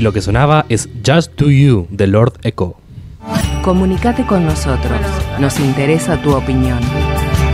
[0.03, 2.75] Lo que sonaba es Just Do You de Lord Echo.
[3.63, 4.99] Comunicate con nosotros.
[5.39, 6.79] Nos interesa tu opinión.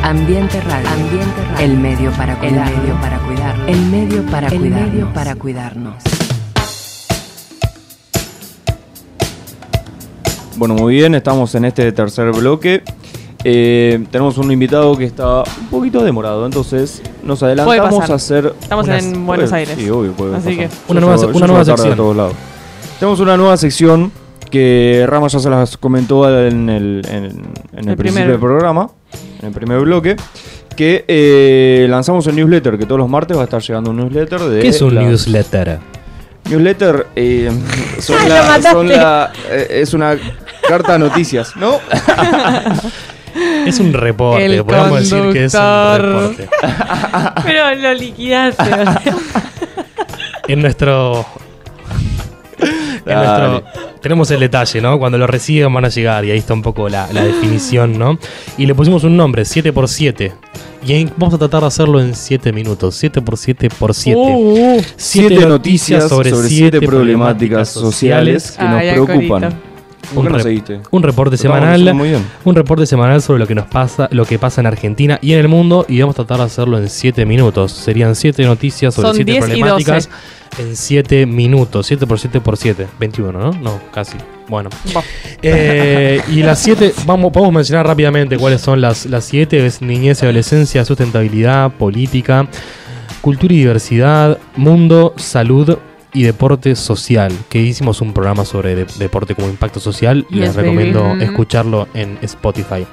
[0.01, 0.89] Ambiente Radio.
[0.89, 1.63] Ambiente Radio.
[1.63, 2.67] El medio para cuidar.
[2.67, 3.69] El medio para cuidar.
[3.69, 6.03] El medio para el medio para cuidarnos.
[10.55, 12.81] Bueno, muy bien, estamos en este tercer bloque.
[13.43, 18.53] Eh, tenemos un invitado que está un poquito demorado, entonces nos adelantamos a hacer.
[18.61, 19.75] Estamos unas- en Buenos puede- Aires.
[19.77, 20.69] Sí, obvio, puede Así pasar.
[20.69, 21.93] que- Una Yo nueva- una nueva sección.
[21.93, 22.33] a todos lados.
[22.99, 24.11] Tenemos una nueva sección
[24.51, 28.39] que Rama ya se las comentó en el, en, en el El principio primer- del
[28.39, 28.89] programa,
[29.41, 30.15] en el primer bloque,
[30.75, 34.39] que eh, lanzamos el newsletter, que todos los martes va a estar llegando un newsletter
[34.41, 34.61] de...
[34.61, 35.79] ¿Qué es un la- newsletter?
[36.49, 37.51] Newsletter eh,
[37.99, 40.17] son Ah, la- son la- eh, es una
[40.67, 41.79] carta de noticias, ¿no?
[43.65, 46.01] Es un reporte, El podemos decir que es un conductor.
[46.05, 46.49] reporte.
[47.45, 48.63] Pero lo liquidaste.
[48.63, 49.01] o sea.
[50.47, 51.25] En nuestro.
[53.05, 53.63] en nuestro-
[54.01, 54.97] tenemos el detalle, ¿no?
[54.97, 58.17] Cuando lo reciben van a llegar y ahí está un poco la, la definición, ¿no?
[58.57, 60.31] Y le pusimos un nombre, 7x7.
[60.87, 62.95] Y ahí vamos a tratar de hacerlo en 7 minutos.
[62.95, 64.17] 7 por 7 por 7.
[64.19, 64.81] Uh, uh.
[64.95, 69.43] Siete noticias sobre, siete problemáticas sociales que nos Ay, preocupan.
[69.43, 69.68] Alcorito.
[70.13, 70.81] ¿Por qué Un no seguiste?
[70.91, 71.73] Un reporte semanal.
[71.73, 72.25] haciendo muy bien.
[72.43, 75.39] Un reporte semanal sobre lo que nos pasa, lo que pasa en Argentina y en
[75.39, 75.85] el mundo.
[75.87, 77.71] Y vamos a tratar de hacerlo en 7 minutos.
[77.71, 80.09] Serían 7 noticias sobre Son 7 10 y problemáticas
[80.57, 81.85] en 7 minutos.
[81.87, 82.87] 7 por 7 por 7.
[82.99, 83.51] 21, ¿no?
[83.51, 84.17] No, casi.
[84.47, 84.69] Bueno.
[85.41, 89.65] Eh, y las 7, vamos, podemos mencionar rápidamente cuáles son las 7.
[89.65, 92.47] es niñez y adolescencia, sustentabilidad, política,
[93.21, 95.77] cultura y diversidad, mundo, salud
[96.13, 97.31] y deporte social.
[97.49, 100.25] Que hicimos un programa sobre de- deporte como impacto social.
[100.29, 101.21] Yes, Les recomiendo Mm.
[101.21, 102.85] escucharlo en Spotify.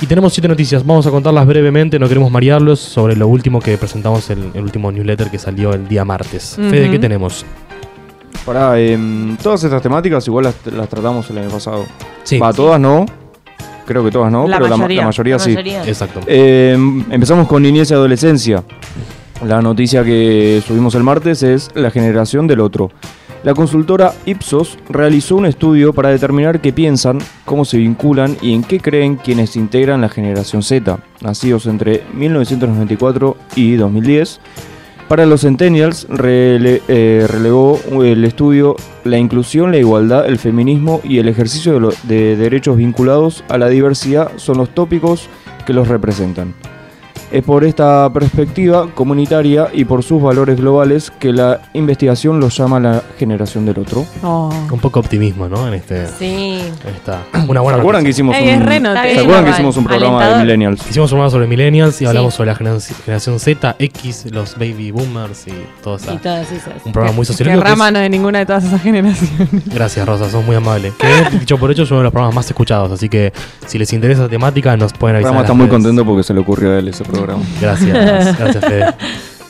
[0.00, 3.78] Y tenemos siete noticias, vamos a contarlas brevemente, no queremos marearlos, sobre lo último que
[3.78, 6.54] presentamos en el último newsletter que salió el día martes.
[6.56, 6.92] Fede, Ujú.
[6.92, 7.46] ¿qué tenemos?
[8.44, 8.74] Para
[9.42, 11.84] todas estas temáticas igual las, las tratamos el año pasado.
[12.24, 13.06] Sí, Va, todas no.
[13.86, 15.00] Creo que todas no, La pero la ma- mayoría.
[15.02, 15.50] la mayoría La sí.
[15.50, 15.84] mayoría.
[15.84, 16.20] exacto.
[16.26, 16.76] Eh,
[17.10, 18.62] empezamos con niñez y adolescencia.
[19.44, 22.90] La noticia que subimos el martes es la generación del otro.
[23.44, 28.64] La consultora Ipsos realizó un estudio para determinar qué piensan, cómo se vinculan y en
[28.64, 34.40] qué creen quienes integran la generación Z, nacidos entre 1994 y 2010.
[35.06, 37.26] Para los Centennials rele- eh,
[38.02, 38.74] el estudio
[39.04, 44.32] la inclusión, la igualdad, el feminismo y el ejercicio de derechos vinculados a la diversidad
[44.36, 45.28] son los tópicos
[45.64, 46.54] que los representan.
[47.32, 52.78] Es por esta perspectiva comunitaria y por sus valores globales que la investigación los llama
[52.78, 54.06] la generación del otro.
[54.22, 54.48] Oh.
[54.70, 55.66] Un poco optimismo, ¿no?
[55.66, 56.06] En este.
[56.06, 56.60] Sí.
[56.86, 59.50] Esta, una buena ¿Se acuerdan que hicimos Ey, un, re ¿se Está bien, acuerdan que
[59.50, 60.80] hicimos un programa de millennials?
[60.88, 62.06] Hicimos un programa sobre millennials y Sí.
[62.06, 65.52] hablamos sobre la gener- generación Z, X, los baby boomers y
[65.82, 66.14] todo eso.
[66.14, 66.74] Y todas esas.
[66.84, 67.62] Un programa muy sociológico.
[67.64, 69.26] que rama no de ninguna de todas esas generaciones.
[69.74, 70.92] Gracias, Rosa, sos muy amable.
[70.98, 73.32] Que dicho por hecho es uno de los programas más escuchados, así que
[73.66, 75.32] si les interesa la temática nos pueden avisar.
[75.32, 77.15] Rama está muy contento porque se le ocurrió a él ese programa.
[77.60, 78.94] Gracias, gracias, Fede.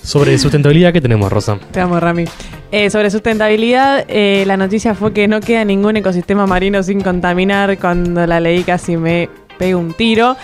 [0.03, 1.59] Sobre sustentabilidad, ¿qué tenemos, Rosa?
[1.73, 2.27] Te amo, Rami.
[2.71, 7.77] Eh, sobre sustentabilidad, eh, la noticia fue que no queda ningún ecosistema marino sin contaminar.
[7.79, 10.37] Cuando la leí casi me pego un tiro.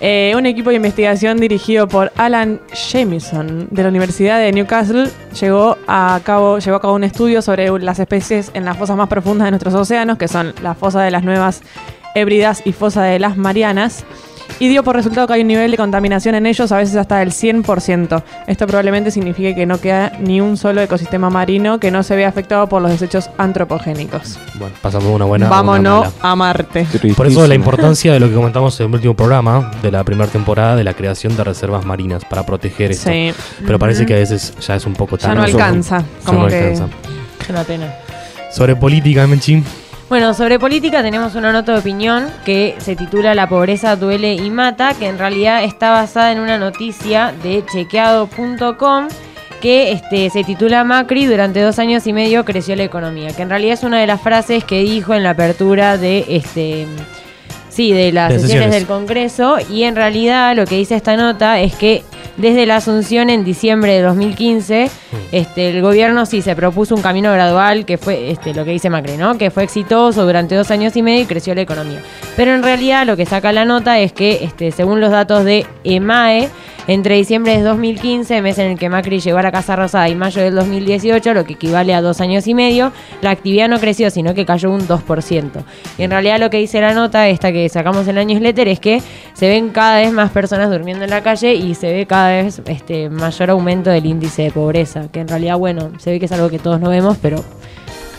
[0.00, 5.76] Eh, un equipo de investigación dirigido por Alan Jamieson de la Universidad de Newcastle llegó
[5.86, 9.46] a cabo, llevó a cabo un estudio sobre las especies en las fosas más profundas
[9.46, 11.62] de nuestros océanos, que son la fosa de las Nuevas
[12.14, 14.04] Hébridas y fosa de las Marianas.
[14.60, 17.16] Y dio por resultado que hay un nivel de contaminación en ellos a veces hasta
[17.18, 18.22] del 100%.
[18.46, 22.28] Esto probablemente signifique que no queda ni un solo ecosistema marino que no se vea
[22.28, 24.38] afectado por los desechos antropogénicos.
[24.58, 26.12] Bueno, pasamos una buena una Vámonos mala.
[26.20, 26.86] a Marte.
[27.16, 30.30] Por eso la importancia de lo que comentamos en el último programa de la primera
[30.30, 33.10] temporada de la creación de reservas marinas para proteger esto.
[33.10, 33.32] Sí.
[33.66, 35.36] Pero parece que a veces ya es un poco Ya tarde.
[35.36, 36.00] no alcanza.
[36.00, 36.88] Ya Como no que alcanza.
[37.40, 37.94] Es una pena.
[38.52, 39.64] Sobre política, Menchi.
[40.10, 44.50] Bueno, sobre política tenemos una nota de opinión que se titula La pobreza duele y
[44.50, 49.06] mata, que en realidad está basada en una noticia de chequeado.com
[49.60, 53.50] que este, se titula Macri durante dos años y medio creció la economía, que en
[53.50, 56.88] realidad es una de las frases que dijo en la apertura de este
[57.68, 58.74] sí, de las De sesiones sesiones.
[58.74, 62.02] del Congreso y en realidad lo que dice esta nota es que
[62.40, 64.90] desde la asunción en diciembre de 2015,
[65.32, 68.90] este, el gobierno sí se propuso un camino gradual que fue este, lo que dice
[68.90, 69.38] Macri, ¿no?
[69.38, 72.00] Que fue exitoso durante dos años y medio y creció la economía.
[72.36, 75.66] Pero en realidad lo que saca la nota es que, este, según los datos de
[75.84, 76.48] EMAE,
[76.92, 80.16] entre diciembre de 2015, mes en el que Macri llegó a la Casa Rosada, y
[80.16, 84.10] mayo del 2018, lo que equivale a dos años y medio, la actividad no creció,
[84.10, 85.50] sino que cayó un 2%.
[85.98, 88.80] Y en realidad lo que dice la nota, esta que sacamos en la newsletter, es
[88.80, 89.00] que
[89.34, 92.60] se ven cada vez más personas durmiendo en la calle y se ve cada vez
[92.66, 96.32] este, mayor aumento del índice de pobreza, que en realidad, bueno, se ve que es
[96.32, 97.44] algo que todos no vemos, pero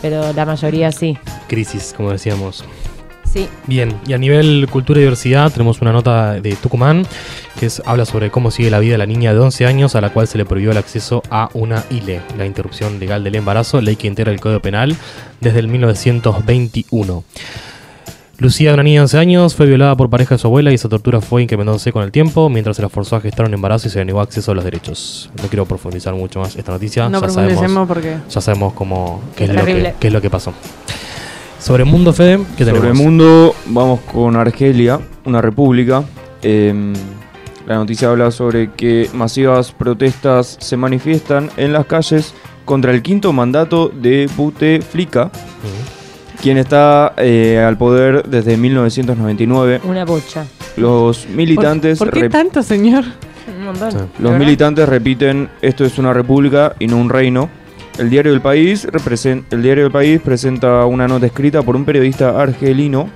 [0.02, 1.18] pero la mayoría sí.
[1.48, 2.66] Crisis, como decíamos.
[3.34, 3.48] Sí.
[3.66, 7.06] Bien, y a nivel cultura y diversidad tenemos una nota de Tucumán
[7.60, 10.02] que es- habla sobre cómo sigue la vida de la niña de 11 años a
[10.02, 13.80] la cual se le prohibió el acceso a una ILE, la interrupción legal del embarazo,
[13.82, 14.98] ley que integra el Código Penal
[15.40, 17.24] desde el 1921.
[18.38, 20.90] Lucía, una niña de 11 años, fue violada por pareja de su abuela y esa
[20.90, 23.92] tortura fue incrementándose con el tiempo mientras se la forzó a gestar un embarazo y
[23.92, 25.30] se le negó acceso a los derechos.
[25.42, 27.08] No quiero profundizar mucho más esta noticia.
[27.08, 28.18] No ya sabemos, porque.
[28.30, 30.54] ya sabemos cómo, qué, es lo que, qué es lo que pasó.
[31.62, 32.80] Sobre Mundo Fede, ¿qué tenemos?
[32.80, 36.04] Sobre el mundo, vamos con Argelia, una república.
[36.42, 36.74] Eh,
[37.68, 42.34] la noticia habla sobre que masivas protestas se manifiestan en las calles
[42.66, 45.30] contra el quinto mandato de Bouteflika,
[46.42, 49.82] quien está eh, al poder desde 1999.
[49.84, 50.48] Una bocha.
[50.78, 53.04] Los ¿Por, militantes, ¿por qué tanto, señor?
[53.56, 53.92] Un montón.
[53.92, 53.98] Sí.
[54.18, 57.50] los militantes repiten esto es una república y no un reino.
[58.00, 58.88] El diario del país
[59.52, 63.10] el diario del país presenta una nota escrita por un periodista argelino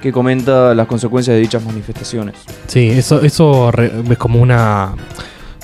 [0.00, 2.36] que comenta las consecuencias de dichas manifestaciones.
[2.66, 3.70] Sí, eso, eso
[4.10, 4.94] es como una.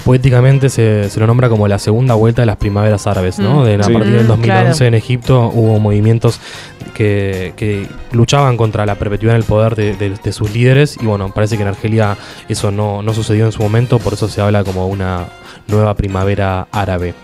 [0.04, 3.60] Poéticamente se, se lo nombra como la segunda vuelta de las primaveras árabes, ¿no?
[3.60, 3.64] Mm.
[3.64, 3.92] De, a Sí.
[3.92, 4.84] partir del Mm, 2011 claro.
[4.88, 6.40] en Egipto hubo movimientos
[6.92, 11.06] que, que luchaban contra la perpetuidad en el poder de, de- de sus líderes y
[11.06, 12.16] bueno, parece que en Argelia
[12.48, 15.26] eso no, no sucedió en su momento, por eso se habla como una
[15.68, 17.14] nueva primavera árabe.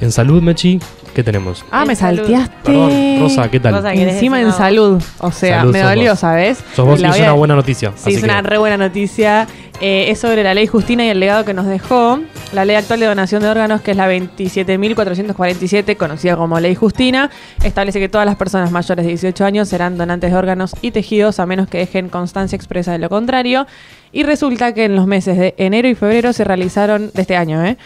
[0.00, 0.80] En salud, Mechi,
[1.14, 1.62] ¿qué tenemos?
[1.70, 2.18] Ah, En me salud.
[2.20, 2.54] salteaste.
[2.64, 3.74] Perdón, Rosa, ¿qué tal?
[3.74, 4.64] Rosa, ¿querés Encima decir en algo?
[4.98, 5.02] salud.
[5.18, 6.18] O sea, Salud me sos dolió, vos.
[6.20, 6.58] ¿sabes?
[6.74, 7.92] Sos vos y La es voy a- una buena noticia.
[7.96, 9.46] Sí, así es una re buena noticia.
[9.80, 12.20] Eh, es sobre la ley Justina y el legado que nos dejó.
[12.52, 17.30] La ley actual de donación de órganos, que es la 27.447, conocida como ley Justina,
[17.64, 21.40] establece que todas las personas mayores de 18 años serán donantes de órganos y tejidos
[21.40, 23.66] a menos que dejen constancia expresa de lo contrario.
[24.12, 27.64] Y resulta que en los meses de enero y febrero se realizaron, de este año,
[27.64, 27.78] ¿eh?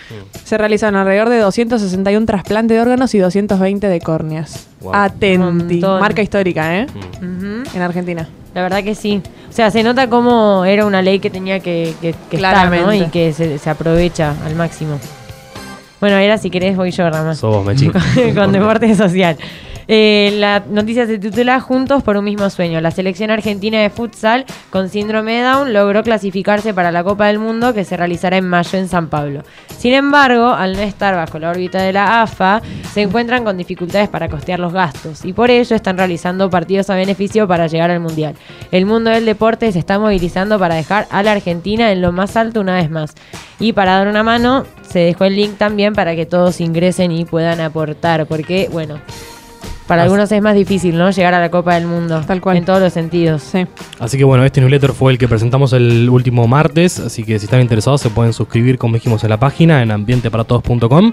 [0.44, 4.68] se realizaron alrededor de 261 trasplantes de órganos y 220 de córneas.
[4.80, 4.94] Wow.
[4.94, 5.80] Atenti.
[5.80, 6.86] Marca histórica, ¿eh?
[7.20, 7.62] Mm.
[7.74, 8.28] En Argentina.
[8.54, 9.20] La verdad que sí.
[9.48, 12.94] O sea, se nota cómo era una ley que tenía que, que, que estar, ¿no?
[12.94, 14.98] Y que se, se aprovecha al máximo.
[16.00, 17.34] Bueno, ahora si querés voy yo, Rama.
[17.34, 17.90] Sos vos, Mechi.
[18.34, 19.36] con deporte social.
[19.88, 22.80] Eh, la noticia se titula Juntos por un mismo sueño.
[22.80, 27.74] La selección argentina de futsal con síndrome Down logró clasificarse para la Copa del Mundo
[27.74, 29.42] que se realizará en mayo en San Pablo.
[29.76, 32.62] Sin embargo, al no estar bajo la órbita de la AFA,
[32.92, 36.94] se encuentran con dificultades para costear los gastos y por ello están realizando partidos a
[36.94, 38.34] beneficio para llegar al Mundial.
[38.70, 42.36] El mundo del deporte se está movilizando para dejar a la Argentina en lo más
[42.36, 43.14] alto una vez más.
[43.60, 47.24] Y para dar una mano, se dejó el link también para que todos ingresen y
[47.24, 49.00] puedan aportar, porque, bueno,
[49.86, 51.10] para As- algunos es más difícil, ¿no?
[51.10, 52.22] Llegar a la Copa del Mundo.
[52.26, 52.56] Tal cual.
[52.56, 53.42] En todos los sentidos.
[53.42, 53.66] Sí.
[53.98, 57.44] Así que bueno, este newsletter fue el que presentamos el último martes, así que si
[57.46, 61.12] están interesados se pueden suscribir como dijimos en la página en ambienteparatodos.com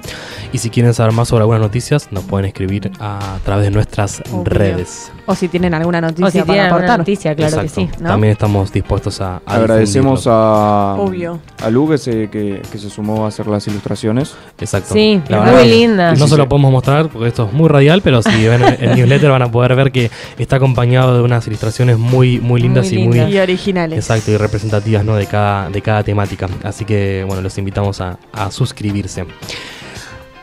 [0.54, 4.22] y si quieren saber más sobre algunas noticias nos pueden escribir a través de nuestras
[4.32, 4.44] Obvio.
[4.46, 5.12] redes.
[5.26, 7.88] O si tienen alguna noticia O si para tienen alguna noticia, claro Exacto.
[7.88, 8.02] que sí.
[8.04, 8.10] ¿no?
[8.10, 10.34] También estamos dispuestos a, a Agradecemos difundirlo.
[10.46, 11.40] a, Obvio.
[11.64, 14.36] a Lu que se, que, que se sumó a hacer las ilustraciones.
[14.60, 14.94] Exacto.
[14.94, 16.10] Sí, La es verdad muy linda.
[16.12, 16.38] No Sí, se sí.
[16.38, 19.52] lo podemos mostrar porque esto es muy radial, pero si ven el newsletter van a
[19.52, 23.20] poder ver que está acompañado de unas ilustraciones muy, muy lindas Muy y muy.
[23.20, 23.98] Y originales.
[23.98, 25.16] Exacto, y representativas ¿no?
[25.16, 26.48] de, cada, de cada temática.
[26.64, 29.26] Así que bueno, los invitamos a, a suscribirse.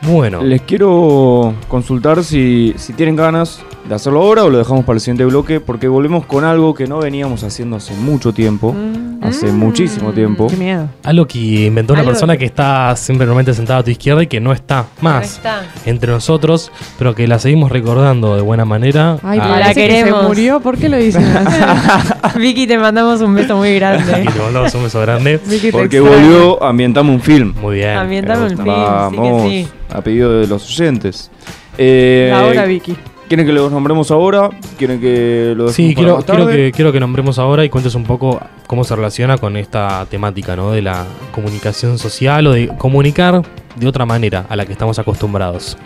[0.02, 4.96] Bueno, Les quiero consultar si, si tienen ganas de hacerlo ahora o lo dejamos para
[4.96, 9.24] el siguiente bloque, porque volvemos con algo que no veníamos haciendo hace mucho tiempo, Mm.
[9.24, 10.46] hace muchísimo tiempo.
[10.46, 10.88] Qué miedo.
[11.02, 14.22] algo que inventó una Algo persona que- que está siempre normalmente sentada a tu izquierda
[14.22, 15.62] y que no está No más está.
[15.86, 19.16] entre nosotros, pero que la seguimos recordando de buena manera.
[19.22, 20.22] Ay, a- la parece que se queremos.
[20.28, 20.60] murió.
[20.60, 21.58] ¿Por qué lo dicen así?
[22.38, 24.22] Vicky, te mandamos un beso muy grande.
[24.22, 25.40] y te mandamos un beso grande.
[25.46, 26.22] Vicky, te Porque extraño.
[26.22, 27.54] volvió Ambientamos un film.
[27.60, 27.96] Muy bien.
[27.96, 28.66] Ambientame me un film.
[28.66, 29.68] Vamos, sí que sí.
[29.90, 31.30] A pedido de los oyentes.
[31.76, 32.96] Eh, Ahora, Vicky.
[33.28, 34.48] ¿Quieren que los nombremos ahora?
[34.78, 38.04] ¿Quieren que lo Sí, quiero, más quiero, que, quiero que nombremos ahora y cuentes un
[38.04, 40.70] poco cómo se relaciona con esta temática, ¿no?
[40.70, 43.42] De la comunicación social o de comunicar
[43.76, 45.76] de otra manera a la que estamos acostumbrados.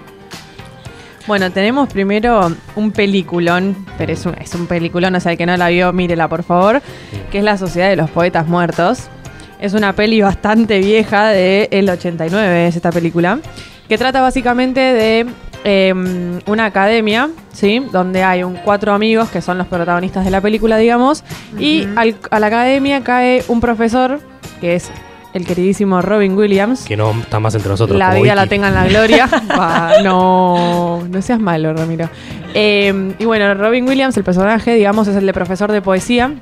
[1.26, 5.46] Bueno, tenemos primero un peliculón, pero es un, es un peliculón, o sea, el que
[5.46, 6.80] no la vio, mírela por favor,
[7.32, 9.08] que es La Sociedad de los Poetas Muertos.
[9.60, 13.38] Es una peli bastante vieja, de el 89 es esta película,
[13.92, 15.26] que trata básicamente de
[15.64, 17.86] em, una academia, ¿sí?
[17.92, 21.22] Donde hay un cuatro amigos que son los protagonistas de la película, digamos,
[21.58, 24.18] y al- a la academia cae un profesor,
[24.62, 24.90] que es
[25.34, 26.86] el queridísimo Robin Williams.
[26.86, 27.98] Que no está más entre nosotros.
[27.98, 29.28] La vida la tenga en la gloria.
[29.58, 32.08] Va, no, no seas malo, Ramiro.
[32.54, 36.32] Eh, y bueno, Robin Williams, el personaje, digamos, es el de profesor de poesía.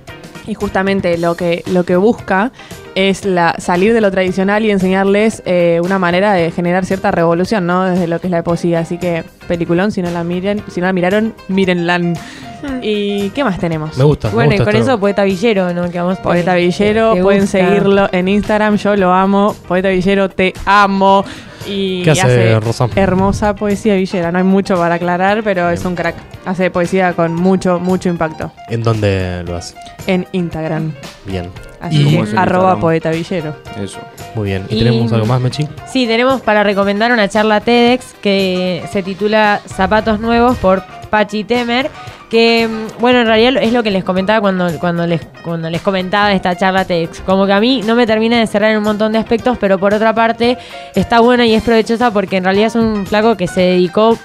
[0.47, 2.53] Y justamente lo que, lo que busca
[2.95, 7.67] es la salir de lo tradicional y enseñarles eh, una manera de generar cierta revolución,
[7.67, 7.85] ¿no?
[7.85, 8.81] Desde lo que es la poesía.
[8.81, 11.99] Así que, peliculón, si no la miren, si no la miraron, mírenla.
[12.83, 13.97] ¿Y qué más tenemos?
[13.99, 14.29] Me gusta.
[14.29, 14.81] me Bueno, y con esto.
[14.93, 15.91] eso Poeta Villero, ¿no?
[15.91, 17.59] Que vamos Poeta Villero, te pueden gusta.
[17.59, 19.55] seguirlo en Instagram, yo lo amo.
[19.67, 21.25] Poeta Villero, te amo.
[21.67, 22.89] Y ¿Qué hace, Rosa?
[22.97, 24.33] hermosa poesía villera.
[24.33, 26.15] No hay mucho para aclarar, pero es un crack.
[26.47, 28.51] Hace poesía con mucho, mucho impacto.
[28.71, 29.75] ¿En dónde lo hace?
[30.07, 30.93] En Instagram.
[31.27, 31.51] Bien.
[31.79, 32.81] Así Y- ¿Cómo que es el arroba Instagram?
[32.81, 33.57] poeta villero.
[33.79, 33.99] Eso.
[34.35, 34.65] Muy bien.
[34.71, 35.69] ¿Y, Y- tenemos algo más, Mechi?
[35.87, 41.91] Sí, tenemos para recomendar una charla TEDx que se titula Zapatos Nuevos por Pachi Temer.
[42.31, 45.81] Que, mm, bueno, en realidad es lo que les comentaba cuando, cuando, les, cuando les
[45.83, 47.21] comentaba esta charla TEDx.
[47.23, 49.79] Como que a mí no me termina de cerrar en un montón de aspectos, pero
[49.79, 50.57] por otra parte
[50.95, 54.17] está buena y es provechosa porque en realidad es un flaco que se dedicó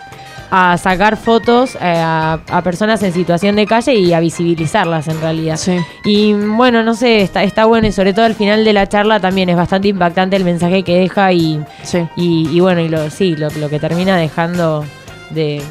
[0.51, 5.19] a sacar fotos eh, a, a personas en situación de calle y a visibilizarlas en
[5.19, 5.57] realidad.
[5.57, 5.75] Sí.
[6.05, 9.19] Y bueno, no sé, está, está bueno y sobre todo al final de la charla
[9.19, 12.07] también es bastante impactante el mensaje que deja y, Sí.
[12.15, 14.85] y, y bueno, y lo, sí, lo, lo que termina dejando
[15.31, 15.61] de,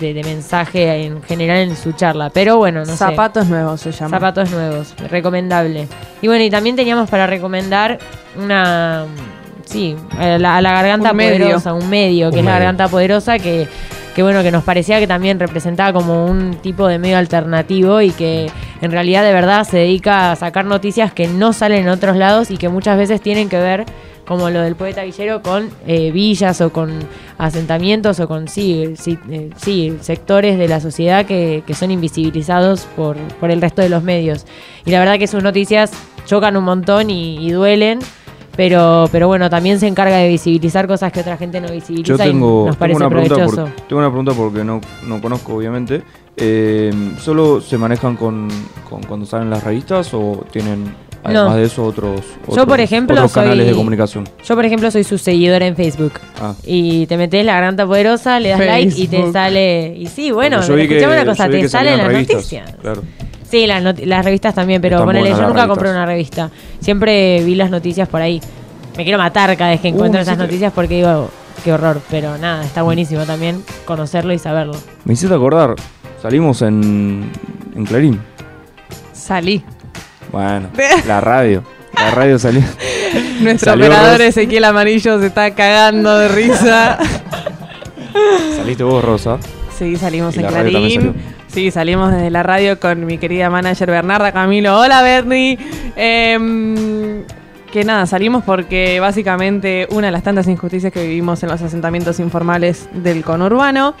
[0.00, 2.30] de- de mensaje en general en su charla.
[2.30, 2.96] Pero bueno, no sé.
[2.96, 4.16] Zapatos nuevos se llama.
[4.16, 5.88] Zapatos nuevos, recomendable.
[6.22, 7.98] Y bueno, y también teníamos para recomendar
[8.36, 9.06] una.
[9.64, 11.38] Sí, a la, a la garganta Un medio.
[11.38, 13.66] poderosa, un medio, que Un es la garganta poderosa, que,
[14.14, 18.10] que bueno, que nos parecía que también representaba como un tipo de medio alternativo y
[18.10, 18.50] que
[18.82, 22.50] en realidad de verdad se dedica a sacar noticias que no salen en otros lados
[22.50, 23.86] y que muchas veces tienen que ver,
[24.26, 26.90] como lo del poeta Villero, con eh, villas o con
[27.38, 32.86] asentamientos o con sí, sí, eh, sí, sectores de la sociedad que, que son invisibilizados
[32.96, 34.46] por, por el resto de los medios.
[34.84, 35.90] Y la verdad que sus noticias
[36.26, 37.98] chocan un montón y, y duelen.
[38.56, 42.16] Pero, pero bueno, también se encarga de visibilizar cosas que otra gente no visibiliza Yo
[42.16, 43.64] tengo, y nos tengo parece pregunta provechoso.
[43.64, 46.02] por- tengo una pregunta porque no, no conozco, obviamente.
[46.36, 48.46] Eh, ¿Solo se manejan con,
[48.88, 50.84] con cuando salen las revistas o tienen,
[51.24, 51.56] además No.
[51.56, 54.28] de eso, otros, Yo, otros- por ejemplo, otros canales soy- de comunicación?
[54.44, 56.12] Yo, por ejemplo, soy su seguidora en Facebook.
[56.40, 56.54] Ah.
[56.64, 59.94] Y te metes la garganta poderosa, le das like y te sale.
[59.96, 62.74] Y sí, bueno, escuchame una cosa, te salen las revistas, noticias.
[62.80, 63.02] Claro.
[63.50, 66.50] Sí, las, noti- las revistas también, pero ponele, yo nunca compré una revista.
[66.80, 68.40] Siempre vi las noticias por ahí.
[68.96, 71.30] Me quiero matar cada vez que encuentro Uh, esas sí te- noticias porque digo,
[71.64, 72.00] qué horror.
[72.10, 74.74] Pero nada, está buenísimo también conocerlo y saberlo.
[75.04, 75.74] Me hiciste acordar,
[76.20, 77.30] salimos en,
[77.76, 78.20] en Clarín.
[79.12, 79.62] Salí.
[80.34, 80.68] Bueno,
[81.06, 81.62] la radio.
[81.96, 82.60] La radio salió.
[83.40, 86.98] Nuestro Salió operador Ros- Ezequiel Amarillo se está cagando de risa.
[88.56, 89.38] Saliste vos, Rosa.
[89.78, 91.14] Sí, salimos Y en Clarín.
[91.46, 94.76] Sí, salimos desde la radio con mi querida manager Bernarda Camilo.
[94.78, 95.56] Hola, Bernie.
[95.94, 97.22] Em,
[97.72, 102.18] que nada, salimos porque básicamente una de las tantas injusticias que vivimos en los asentamientos
[102.20, 103.94] informales del conurbano.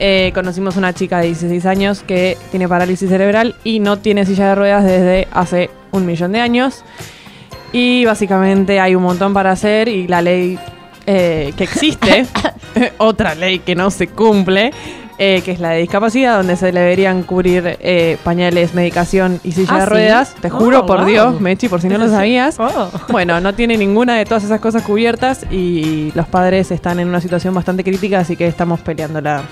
[0.00, 4.50] eh, conocimos una chica de 16 años que tiene parálisis cerebral y no tiene silla
[4.50, 6.84] de ruedas desde hace un millón de años.
[7.72, 10.58] Y básicamente hay un montón para hacer y la ley
[11.06, 12.26] eh, que existe,
[12.98, 14.72] otra ley que no se cumple,
[15.18, 19.52] eh, que es la de discapacidad, donde se le deberían cubrir eh, pañales, medicación y
[19.52, 19.90] silla Ah, de ¿sí?
[19.90, 20.34] ruedas.
[20.40, 21.06] Te juro Oh, por wow.
[21.08, 22.56] Dios, Mechi, por si no lo sabías.
[22.58, 22.90] Oh.
[23.08, 27.20] Bueno, no tiene ninguna de todas esas cosas cubiertas y los padres están en una
[27.20, 29.42] situación bastante crítica, así que estamos peleándola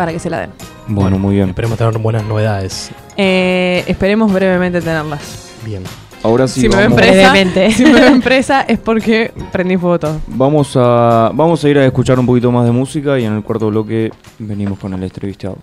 [0.00, 0.50] para que se la den.
[0.88, 1.50] Bueno, muy bien.
[1.50, 2.90] Esperemos tener buenas novedades.
[3.18, 5.52] Eh, esperemos brevemente tenerlas.
[5.62, 5.82] Bien.
[6.22, 7.70] Ahora sí, si, me ven vamos, presa, Brevemente.
[7.70, 10.20] si me ven presa es porque prendí fuego todo.
[10.26, 13.42] vamos, a, vamos a ir a escuchar un poquito más de música y en el
[13.42, 15.58] cuarto bloque venimos con el entrevistado.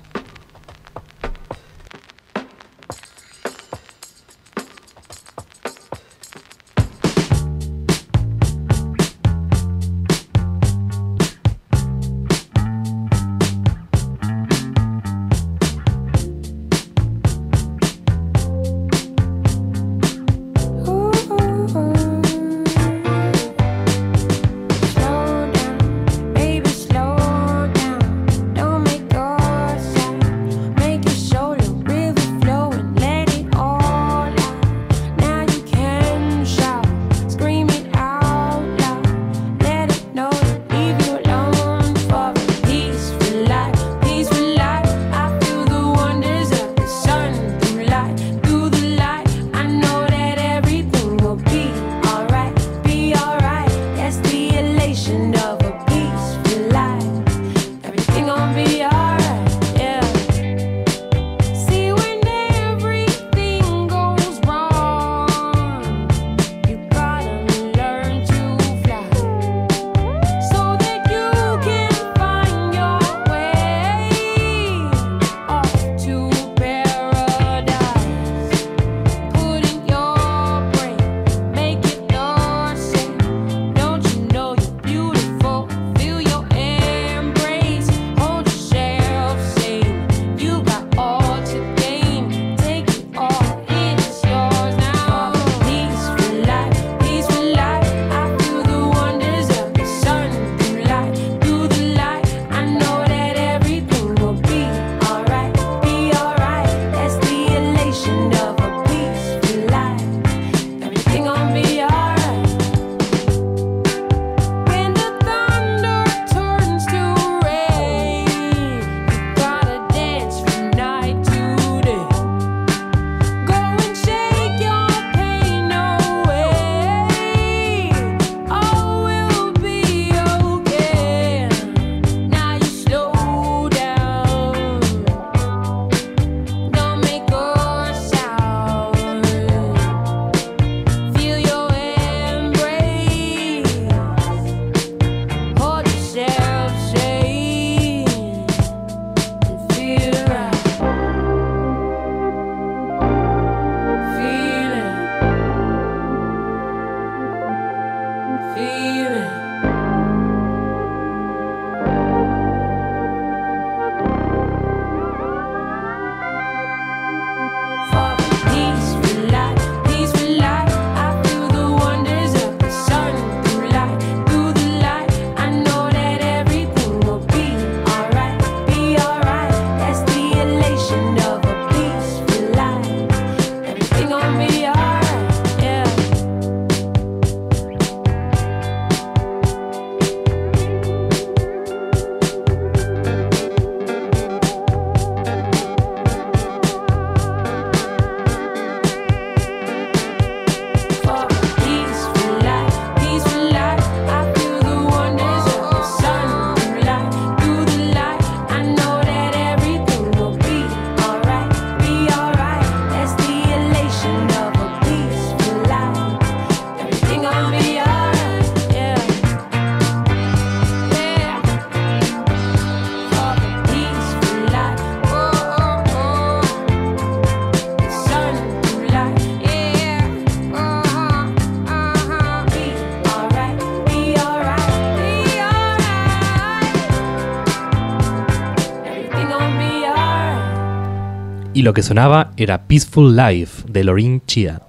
[241.68, 244.62] Lo que sonaba era Peaceful Life de Lorin Chia.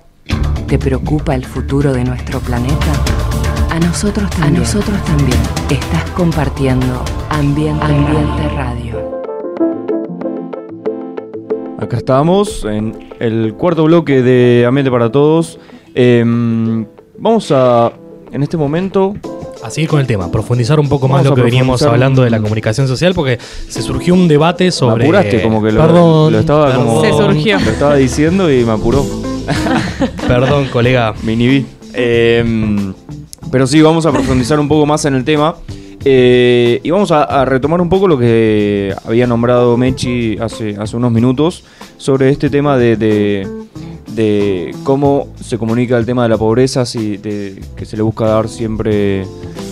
[0.67, 2.93] ¿Te preocupa el futuro de nuestro planeta?
[3.71, 4.57] A nosotros también.
[4.57, 5.39] A nosotros también.
[5.71, 9.23] Estás compartiendo Ambiente, Ambiente Radio.
[11.79, 15.61] Acá estamos en el cuarto bloque de Ambiente para Todos.
[15.95, 16.85] Em,
[17.17, 17.93] vamos a,
[18.33, 19.15] en este momento,
[19.63, 22.37] A seguir con el tema, profundizar un poco más lo que veníamos hablando de la
[22.39, 23.39] un- comunicación social, porque
[23.69, 25.05] se surgió un debate sobre.
[25.05, 27.01] me apuraste, como que lo, Perdón, lo estaba como...
[27.03, 27.59] Se surgió.
[27.61, 29.05] Lo estaba diciendo y me apuró.
[30.29, 31.15] Perdón, colega.
[31.25, 31.67] Me inhibí.
[31.93, 32.95] Em,
[33.51, 35.57] pero sí, vamos a profundizar un poco más en el tema.
[36.05, 40.97] Eh, y vamos a, a retomar un poco lo que había nombrado Mechi hace, hace
[40.97, 41.65] unos minutos
[41.97, 43.49] sobre este tema de, de-
[44.19, 48.27] de cómo se comunica el tema de la pobreza, si de- que se le busca
[48.27, 49.25] dar siempre,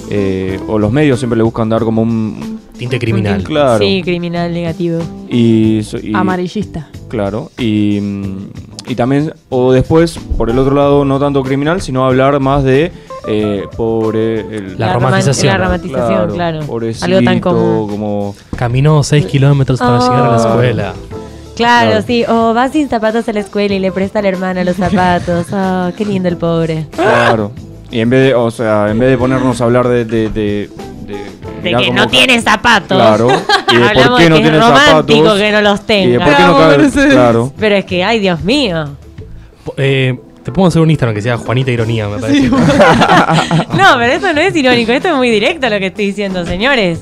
[0.08, 2.60] eh, o los medios siempre le buscan dar como un...
[2.78, 3.42] Tinte criminal.
[3.42, 3.78] Claro.
[3.84, 5.00] Sí, criminal negativo.
[5.28, 6.88] Y, y- Amarillista.
[7.08, 7.98] Claro, y,
[8.86, 12.92] y también, o después, por el otro lado, no tanto criminal, sino hablar más de
[13.28, 14.40] eh, pobre.
[14.40, 15.52] El, La romantización.
[15.58, 16.60] La romantización, claro.
[16.60, 17.88] Algo tan común.
[17.88, 18.34] como...
[18.56, 20.00] Caminó 6 kilómetros para Oh.
[20.02, 20.94] llegar a la escuela.
[21.56, 22.04] Claro, Claro.
[22.06, 22.24] sí.
[22.28, 25.46] O va sin zapatos a la escuela y le presta a la hermana los zapatos.
[25.52, 26.86] Oh, qué lindo el pobre.
[26.92, 27.52] Claro.
[27.90, 30.04] Y en vez de, o sea, en vez de ponernos a hablar de...
[30.04, 30.70] De, de,
[31.06, 32.96] de- De que no tiene zapatos.
[32.98, 33.28] Claro.
[33.68, 35.38] Y de por Hablamos qué de no que tiene es romántico zapatos.
[35.40, 35.86] que no los Y de
[36.18, 36.24] tenga.
[36.24, 37.10] por qué no cabe...
[37.10, 37.52] Claro.
[37.58, 38.88] Pero es que, ay, Dios mío.
[39.76, 42.48] Eh, te puedo hacer un Instagram que sea Juanita Ironía, me parece.
[42.50, 44.92] No, pero eso no es irónico.
[44.92, 47.00] Esto es muy directo lo que estoy diciendo, señores.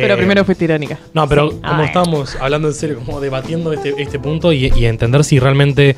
[0.00, 0.98] Pero Eh, primero fuiste irónica.
[1.12, 1.56] No, pero Sí.
[1.62, 1.86] como Ay.
[1.86, 5.96] estábamos hablando en serio, como debatiendo este, este punto y, y entender si realmente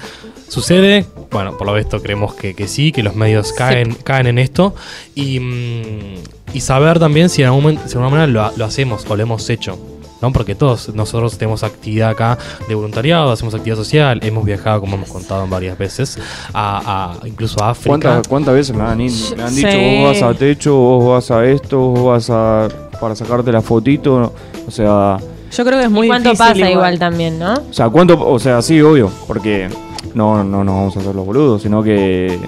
[0.49, 4.39] sucede, bueno, por lo visto creemos que, que sí, que los medios caen, caen en
[4.39, 4.75] esto
[5.15, 6.15] y, mm,
[6.55, 9.17] y saber también si en algún momento, si de alguna manera lo, lo hacemos o
[9.17, 9.79] lo hemos hecho.
[10.23, 10.33] ¿No?
[10.33, 12.39] Porque todos nosotros tenemos actividad acá
[12.69, 16.19] de voluntariado, hacemos actividad social, hemos viajado, como hemos contado en varias veces,
[16.53, 17.89] a, a- incluso a África.
[17.91, 19.99] ¿Cuántas, ¿Cuántas veces me han, in- me han dicho, Sí.
[20.03, 22.69] vos vas a techo, vos vas a esto, vos vas a...
[23.01, 24.33] para sacarte la fotito?
[24.67, 25.19] O sea...
[25.53, 26.99] Yo creo que es muy ¿Y cuánto difícil pasa igual.
[26.99, 27.55] también, no?
[27.55, 28.19] O sea, ¿cuánto?
[28.29, 29.69] O sea, sí, obvio, porque
[30.13, 32.39] no, no nos vamos a hacer los boludos, sino que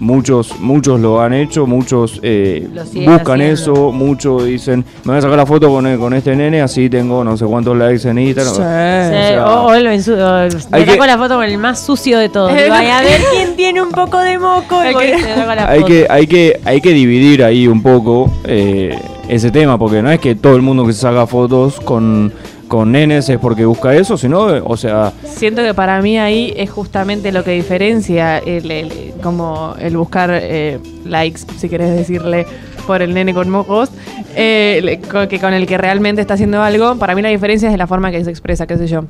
[0.00, 2.82] muchos, muchos lo han hecho, muchos eh, buscan
[3.40, 3.44] haciendo.
[3.44, 7.22] eso, muchos dicen, me voy a sacar la foto con, con este nene, así tengo
[7.22, 8.54] no sé cuántos likes en Instagram.
[8.54, 8.60] Sí.
[8.60, 11.58] Sí, sea, o, o el ensu- o hay me saco que- la foto con el
[11.58, 12.50] más sucio de todos.
[12.52, 14.76] "Ay, a ver quién tiene un poco de moco.
[14.84, 15.86] Y la Hay foto.
[15.86, 18.98] que, hay, que, hay que dividir ahí un poco eh,
[19.28, 22.32] ese tema, porque no es que todo el mundo que se saca fotos con,
[22.70, 26.70] con nenes es porque busca eso, sino, o sea, Siento que para mí ahí es
[26.70, 32.46] justamente lo que diferencia el, el- como el buscar eh, likes, si querés decirle,
[32.86, 33.90] por el nene con mocos,
[34.36, 36.94] eh, que con el que realmente está haciendo algo.
[36.96, 39.02] Para mí la diferencia es de la forma que se expresa, qué sé yo.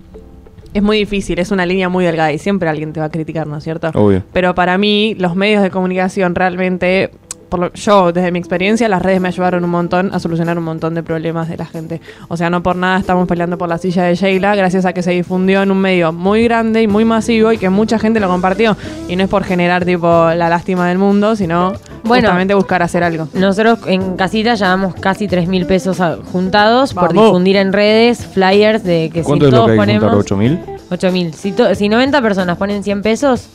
[0.72, 3.46] Es muy difícil, es una línea muy delgada y siempre alguien te va a criticar,
[3.46, 3.90] ¿no es cierto?
[3.94, 4.22] obvio.
[4.32, 7.10] Pero para mí, los medios de comunicación realmente,
[7.50, 10.64] por lo- yo desde mi experiencia, las redes me ayudaron un montón a solucionar un
[10.64, 12.00] montón de problemas de la gente.
[12.28, 15.02] O sea, no por nada estamos peleando por la silla de Sheila, gracias a que
[15.02, 18.28] se difundió en un medio muy grande y muy masivo y que mucha gente lo
[18.28, 18.76] compartió.
[19.08, 21.72] Y no es por generar tipo la lástima del mundo, sino
[22.04, 22.22] Bueno.
[22.28, 23.28] justamente buscar hacer algo.
[23.34, 28.84] Nosotros en casita llevamos casi 3 mil pesos a- juntados por difundir en redes, flyers
[28.84, 30.08] de que ¿Cuánto si es lo todos que hay que juntar?
[30.10, 30.26] ponemos...
[30.26, 30.58] ¿8 mil?
[30.90, 31.34] 8 mil.
[31.34, 33.48] Si, to- si 90 personas ponen 100 pesos,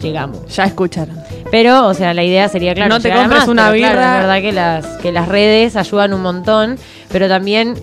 [0.00, 0.38] llegamos.
[0.54, 1.16] Ya escucharon.
[1.50, 4.14] Pero, o sea, la idea sería, claro, No te compres más, una pero claro, birra.
[4.16, 6.78] es verdad que las, que las redes ayudan un montón,
[7.10, 7.74] pero también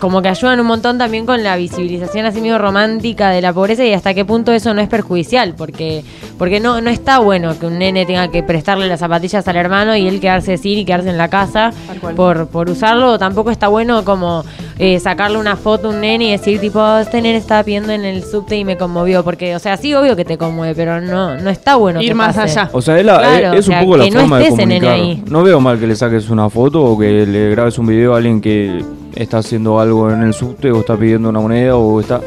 [0.00, 3.84] como que ayudan un montón también con la visibilización así medio romántica de la pobreza
[3.84, 6.04] y hasta qué punto eso no es perjudicial, porque
[6.38, 9.96] porque no, no está bueno que un nene tenga que prestarle las zapatillas al hermano
[9.96, 11.70] y él quedarse sin y quedarse en la casa
[12.14, 14.44] por, por usarlo, o tampoco está bueno como
[14.78, 17.92] eh, sacarle una foto a un nene y decir tipo, "Oh, este nene estaba pidiendo
[17.92, 21.00] en el subte y me conmovió, porque, o sea, sí, obvio que te conmueve, pero
[21.00, 22.58] no, no está bueno Ir que más pase.
[22.60, 22.70] allá.
[22.72, 24.38] O sea, es, la- Claro, es- es o sea, un poco la que no forma
[24.38, 25.06] de estés en el comunicar.
[25.06, 25.22] ahí.
[25.30, 28.18] No veo mal que le saques una foto o que le grabes un video a
[28.18, 28.84] alguien que
[29.16, 32.20] está haciendo algo en el subte o está pidiendo una moneda o está...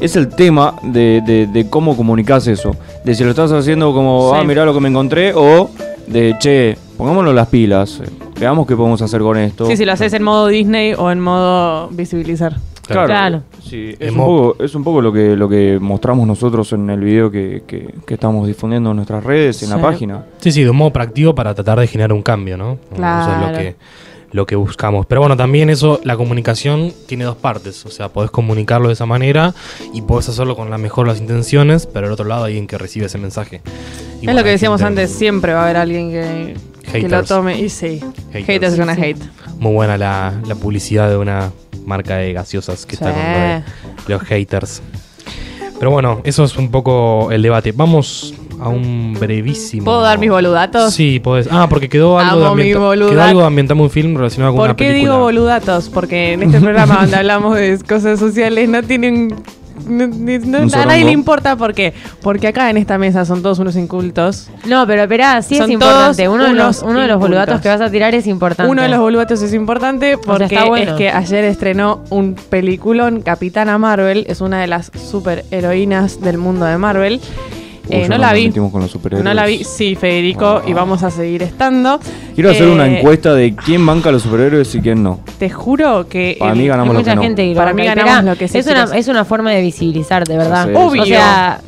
[0.00, 2.76] Es el tema de, de- de cómo comunicas eso.
[3.04, 4.38] De si lo estás haciendo como, Sí.
[4.40, 5.70] ah, mirá lo que me encontré, o
[6.06, 8.02] de, che, pongámonos las pilas,
[8.38, 9.64] veamos qué podemos hacer con esto.
[9.66, 12.56] Sí, si lo haces en modo Disney o en modo visibilizar.
[12.86, 13.42] Claro, Claro.
[13.64, 17.00] sí, es, un poco, es un poco lo que, lo que mostramos nosotros en el
[17.00, 20.24] video que, que- que estamos difundiendo en nuestras redes, en la página.
[20.38, 22.72] Sí, sí, de un modo práctico para tratar de generar un cambio, ¿no?
[22.74, 23.50] Eso es Claro.
[23.52, 23.76] lo que,
[24.32, 25.06] lo que buscamos.
[25.06, 27.84] Pero bueno, también eso, la comunicación tiene dos partes.
[27.86, 29.54] O sea, podés comunicarlo de esa manera
[29.92, 32.66] y podés hacerlo con la mejor de las intenciones, pero al otro lado hay alguien
[32.66, 33.60] que recibe ese mensaje.
[33.64, 36.56] Y es bueno, lo que decíamos gente- antes, siempre va a haber alguien que,
[36.92, 37.58] que lo tome.
[37.60, 38.00] Y sí,
[38.32, 38.46] Haters.
[38.46, 39.18] haters gonna hate.
[39.58, 41.50] Muy buena la, la publicidad de una
[41.84, 43.64] marca de gaseosas que está con
[44.12, 44.82] los haters.
[45.78, 47.72] Pero bueno, eso es un poco el debate.
[47.72, 49.84] Vamos a un brevísimo.
[49.84, 50.92] ¿Puedo dar mis boludatos?
[50.94, 51.48] Sí, podés.
[51.50, 54.68] Ah, porque quedó algo, de, ambienta- quedó algo de ambientamos un film relacionado con ¿Por
[54.70, 55.12] una qué película.
[55.12, 55.88] digo boludatos?
[55.90, 59.28] Porque en este programa donde hablamos de cosas sociales no tienen...
[59.86, 61.92] no- no- a nadie le importa por qué.
[62.22, 64.48] Porque acá en esta mesa son todos unos incultos.
[64.64, 66.28] No, pero espera, sí Son es importante.
[66.28, 67.20] Uno de, los, unos uno de los incultos.
[67.20, 68.72] boludatos que vas a tirar es importante.
[68.72, 70.92] Uno de los boludatos es importante porque está bueno.
[70.92, 76.64] es que ayer estrenó un peliculón, Capitana Marvel, es una de las superheroínas del mundo
[76.64, 77.20] de Marvel.
[77.88, 78.50] Eh, Uy, no la vi.
[78.50, 78.96] con los.
[79.22, 82.00] No la vi, sí, Federico, y vamos a seguir estando.
[82.34, 85.20] Quiero hacer una Eh, encuesta de quién banca a los superhéroes y quién no.
[85.38, 86.36] Te juro que.
[86.38, 87.22] Para el- mí ganamos lo mucha que no.
[87.22, 88.98] gente que lo Para mí ganamos lo que sí, es, una, chicos.
[88.98, 90.68] es una forma de visibilizar, de verdad.
[90.74, 91.02] Obvio.
[91.02, 91.60] O sea,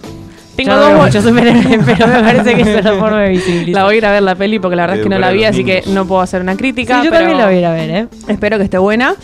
[0.57, 3.75] Tengo yo dos veo muchos superhéroes, pero me parece que es una forma de visibilizar.
[3.81, 5.31] La voy a ir a ver la peli porque la verdad es que no la
[5.31, 6.97] vi, así que no puedo hacer una Sí, crítica.
[7.05, 8.07] yo pero también la voy a ir a ver, ¿eh?
[8.27, 9.15] Espero que esté buena.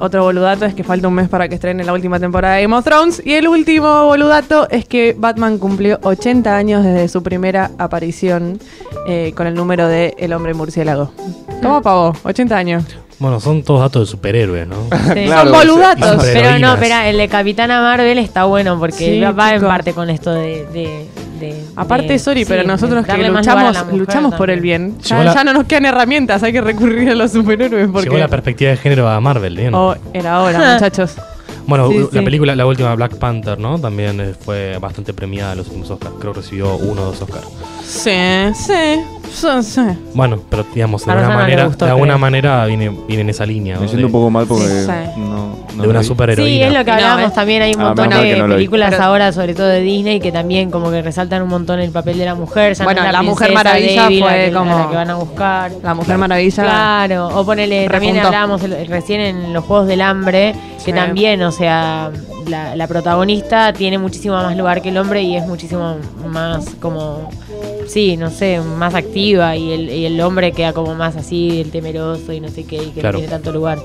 [0.00, 2.76] Otro boludato es que falta un mes para que estrene la última temporada de Game
[2.76, 3.22] of Thrones.
[3.24, 8.58] Y el último boludato es que Batman cumplió 80 años desde su primera aparición
[9.06, 11.10] eh, con el número de El Hombre Murciélago.
[11.62, 12.84] Toma pavo, 80 años.
[13.20, 14.74] Bueno, son todos datos de superhéroes, ¿no?
[15.14, 15.24] Sí.
[15.26, 16.24] Claro, Son boludatos.
[16.24, 19.92] Pero no, espera, el de Capitana Marvel está bueno porque Sí, va- va en parte
[19.94, 20.66] con esto de.
[20.72, 21.06] de-
[21.52, 24.98] de- Aparte, de- sorry, sí, pero nosotros que luchamos, luchamos por el bien.
[25.02, 28.08] Ya, Llegó la- ya no nos quedan herramientas, hay que recurrir a los superhéroes porque.
[28.08, 29.74] Llegó la perspectiva de género a Marvel, ¿bien?
[29.74, 31.14] Oh, era hora, muchachos.
[31.66, 32.24] Bueno, Sí, la sí.
[32.26, 33.78] película, la última Black Panther, ¿no?
[33.80, 36.14] También eh, fue bastante premiada en los últimos Oscars.
[36.20, 37.46] Creo que recibió uno o dos Oscars.
[37.86, 38.10] Sí,
[38.54, 39.00] sí.
[40.14, 42.18] Bueno, pero digamos, de A alguna Rosana le manera, gustó, de alguna creo.
[42.18, 43.74] manera viene, viene en esa línea.
[43.76, 43.88] Me ¿no?
[43.88, 44.86] siento de, un poco mal porque Sí.
[45.18, 46.04] no, no de una vi.
[46.06, 46.48] superheroína.
[46.48, 47.34] Sí, es lo que No, hablábamos ¿eh?
[47.34, 47.62] también.
[47.62, 48.58] Hay un Ah, montón menos mal de que no lo vi.
[48.58, 51.90] películas Pero- ahora, sobre todo de Disney, que también como que resaltan un montón el
[51.90, 52.74] papel de la mujer.
[52.74, 55.10] Ya no Bueno, es la Mujer princesa Maravilla débil fue que- como- la que van
[55.10, 55.72] a buscar.
[55.82, 56.62] La Mujer Maravilla.
[56.62, 58.26] Claro, o ponele, también Repuntó.
[58.28, 60.92] hablábamos el- recién en los Juegos del Hambre, que Sí.
[60.92, 62.10] también, o sea,
[62.46, 65.96] la, la protagonista tiene muchísimo más lugar que el hombre y es muchísimo
[66.26, 67.30] más como,
[67.86, 71.70] sí, no sé, más activa y el, y el hombre queda como más así, el
[71.70, 73.18] temeroso y no sé qué, y que Claro.
[73.18, 73.78] no tiene tanto lugar.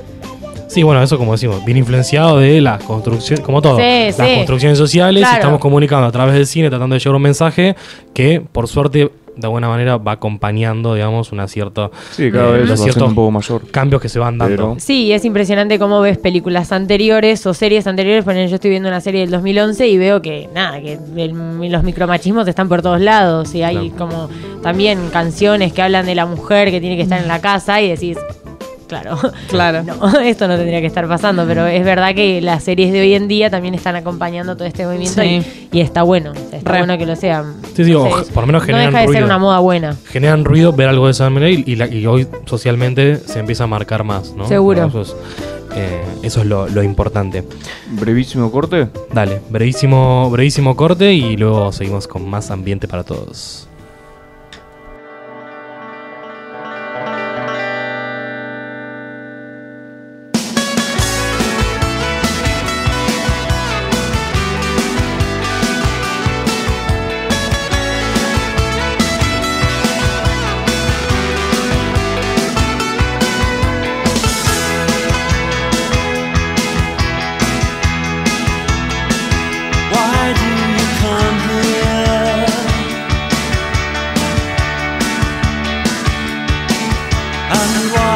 [0.68, 4.36] Sí, bueno, eso como decimos, viene influenciado de la construcción, como todo, Sí, las sí.
[4.36, 5.38] construcciones sociales, y Claro.
[5.38, 7.76] estamos comunicando a través del cine, tratando de llevar un mensaje
[8.14, 9.10] que, por suerte,
[9.40, 13.62] de alguna manera va acompañando, digamos, una cierta Sí, cada eh, vez un poco mayor.
[13.72, 14.56] cambios que se van dando.
[14.56, 18.24] Pero- Sí, y es impresionante cómo ves películas anteriores o series anteriores.
[18.24, 21.72] Por ejemplo, yo estoy viendo una serie del 2011 y veo que, nada, que el-
[21.72, 23.54] los micromachismos están por todos lados.
[23.56, 24.30] Y hay como
[24.62, 27.90] también canciones que hablan de la mujer que tiene que estar en la casa y
[27.90, 28.18] decís,
[28.90, 29.18] claro,
[29.48, 29.84] Claro.
[29.84, 31.46] no, esto no tendría que estar pasando.
[31.48, 34.86] Pero es verdad que las series de hoy en día también están acompañando todo este
[34.86, 35.42] movimiento Sí.
[35.72, 36.32] y, y está bueno.
[36.32, 36.80] o sea, está Re.
[36.80, 37.54] bueno que lo sean.
[37.76, 39.26] Sí, sí, No o sé, por lo menos no generan deja de ser ruido.
[39.28, 39.96] una moda buena.
[40.10, 43.64] Generan ruido ver algo de esa manera y, y la- y hoy socialmente se empieza
[43.64, 44.46] a marcar más, ¿no?
[44.48, 44.88] Seguro.
[44.88, 45.16] Eso es,
[45.76, 47.44] eh, eso es lo, lo importante.
[47.92, 48.90] Brevísimo corte.
[49.14, 53.68] Dale, brevísimo, brevísimo corte y luego seguimos con más ambiente para todos.
[87.60, 88.09] one.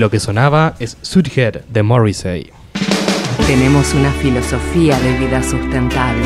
[0.00, 2.50] Lo que sonaba es Suithead de Morrissey.
[3.46, 6.22] Tenemos una filosofía de vida sustentable.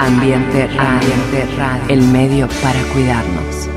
[0.00, 3.68] Ambiente Ambiente Radio, el medio para cuidarnos.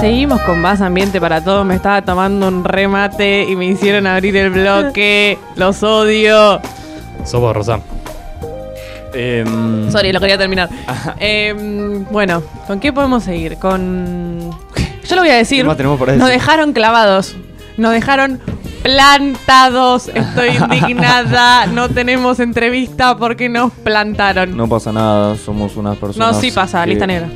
[0.00, 1.66] Seguimos con más ambiente para todos.
[1.66, 5.38] Me estaba tomando un remate y me hicieron abrir el bloque.
[5.56, 6.62] Los odio.
[7.26, 7.80] Sobo Rosa.
[9.12, 10.68] Em, Sorry, lo quería terminar.
[11.18, 13.56] Em, bueno, ¿con qué podemos seguir?
[13.58, 14.50] Con.
[15.08, 15.58] Yo lo voy a decir.
[15.62, 17.36] ¿Qué más tenemos para Nos dejaron clavados.
[17.76, 18.40] Nos dejaron
[18.82, 20.08] plantados.
[20.14, 21.66] Estoy indignada.
[21.66, 24.56] No tenemos entrevista porque nos plantaron.
[24.56, 26.40] No pasa nada, somos unas No, personas.
[26.40, 27.28] sí pasa, que- lista negra.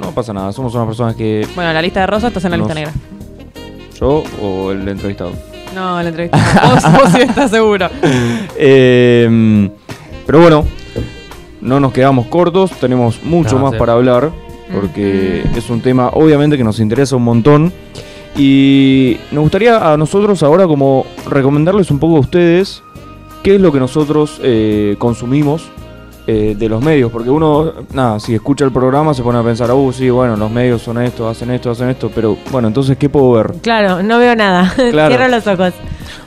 [0.00, 1.46] No pasa nada, somos unas personas que.
[1.54, 2.92] Bueno, la lista de Rosa estás en la Nos- lista negra.
[3.98, 5.32] ¿Yo o el entrevistado?
[5.74, 6.38] No, la entrevista.
[6.64, 7.88] vos, vos sí estás seguro.
[8.64, 9.70] Eh,
[10.26, 10.64] pero bueno,
[11.62, 13.78] no nos quedamos cortos, tenemos mucho No, más sí.
[13.78, 14.30] para hablar,
[14.72, 17.72] porque es un tema obviamente que nos interesa un montón.
[18.36, 22.82] Y nos gustaría a nosotros ahora como recomendarles un poco a ustedes
[23.42, 25.68] qué es lo que nosotros eh, consumimos
[26.26, 29.70] eh, de los medios, porque uno, nada, si escucha el programa se pone a pensar,
[29.72, 33.08] uh, sí, bueno, los medios son esto, hacen esto, hacen esto, pero bueno, entonces, ¿qué
[33.08, 33.54] puedo ver?
[33.60, 34.72] Claro, no veo nada.
[34.92, 35.14] Claro.
[35.14, 35.74] Cierro los ojos.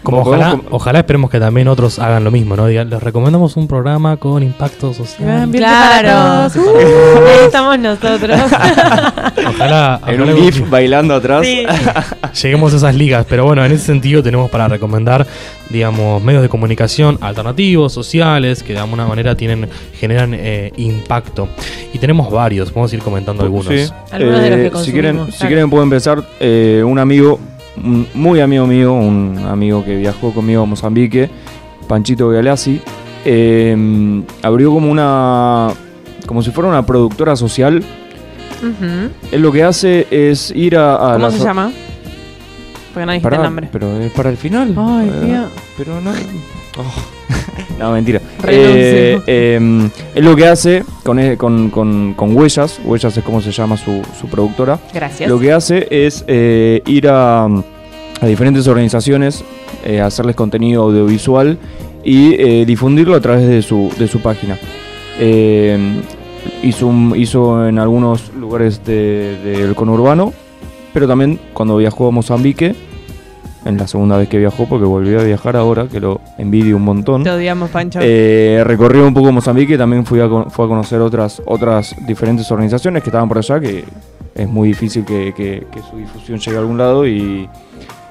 [0.04, 2.68] Como ojalá, podemos ojalá esperemos que también otros hagan lo mismo, ¿no?
[2.68, 5.50] Digan, les recomendamos un programa con impacto social.
[5.52, 6.10] Claro.
[6.12, 6.56] para todos.
[6.68, 8.40] Ahí estamos nosotros.
[9.48, 11.46] Ojalá, En un GIF bailando atrás.
[11.46, 11.66] Sí.
[12.42, 13.26] lleguemos a esas ligas.
[13.30, 15.26] Pero bueno, en ese sentido tenemos para recomendar,
[15.70, 19.70] digamos, medios de comunicación alternativos, sociales, que de alguna manera tienen,
[20.00, 21.48] generan eh, impacto.
[21.94, 23.68] Y tenemos varios, vamos a ir comentando algunos.
[23.68, 23.90] Sí.
[24.12, 25.50] Algunos de los que Eh, si quieren, consumimos, si claro.
[25.50, 26.24] quieren puedo empezar.
[26.40, 27.40] eh, un amigo,
[27.84, 31.30] un muy amigo mío, un amigo que viajó conmigo a Mozambique,
[31.88, 32.82] Panchito Galassi,
[33.26, 35.70] eh, abrió como una,
[36.26, 37.84] como si fuera una productora social.
[38.62, 39.10] Ujú.
[39.32, 41.72] Él lo que hace es ir a, a ¿Cómo se llama?
[42.94, 43.70] Porque no dijiste el nombre.
[43.72, 44.74] Pero es para el final.
[44.78, 45.46] Ay, Eh.
[45.78, 46.12] Pero no.
[47.80, 48.22] No, mentira.
[48.48, 53.42] Eh, eh, él lo que hace con, e- con, con, con Huellas, Huellas es como
[53.42, 54.80] se llama su, su productora.
[54.94, 55.28] Gracias.
[55.30, 59.44] Lo que hace es eh, ir a, a diferentes organizaciones,
[59.84, 61.58] eh, hacerles contenido audiovisual
[62.04, 64.60] y eh, difundirlo a través de su, de su página.
[65.20, 66.02] Eh,
[66.62, 70.34] hizo, un- hizo en algunos lugares de- del conurbano,
[70.94, 72.76] pero también cuando viajó a Mozambique,
[73.66, 76.84] en la segunda vez que viajó, porque volvió a viajar ahora, que lo envidio un
[76.84, 77.24] montón.
[77.24, 78.00] Te odiamos, Pancho.
[78.02, 83.04] Eh, recorrió un poco Mozambique, también fui a, fue a conocer otras, otras diferentes organizaciones
[83.04, 83.84] que estaban por allá, que
[84.36, 87.50] es muy difícil que, que- que su difusión llegue a algún lado y,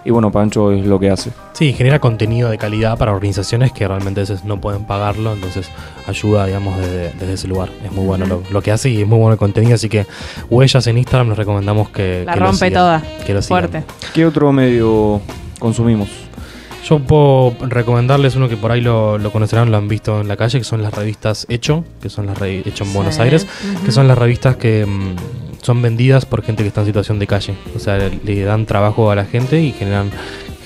[0.05, 1.30] y bueno, Pancho es lo que hace.
[1.55, 5.68] Sí, genera contenido de calidad para organizaciones que realmente a veces no pueden pagarlo, entonces
[6.07, 7.70] ayuda, digamos, desde, desde ese lugar.
[7.84, 10.07] Es muy bueno lo, lo que hace y es muy bueno el contenido, así que
[10.50, 13.02] huellas en Instagram les recomendamos que, La que lo rompe sigan, toda.
[13.24, 13.61] que lo sigan.
[13.70, 13.84] Fuerte.
[14.12, 15.20] ¿Qué otro medio
[15.59, 16.09] consumimos?
[16.86, 20.36] Yo puedo recomendarles uno que por ahí lo, lo conocerán, lo han visto en la
[20.36, 23.22] calle, que son las revistas Hecho, que son las Hecho en Buenos Sí.
[23.22, 23.46] Aires,
[23.86, 25.14] que son las revistas que mm,
[25.64, 27.54] son vendidas por gente que está en situación de calle.
[27.74, 30.10] O sea, le, dan trabajo a la gente y generan,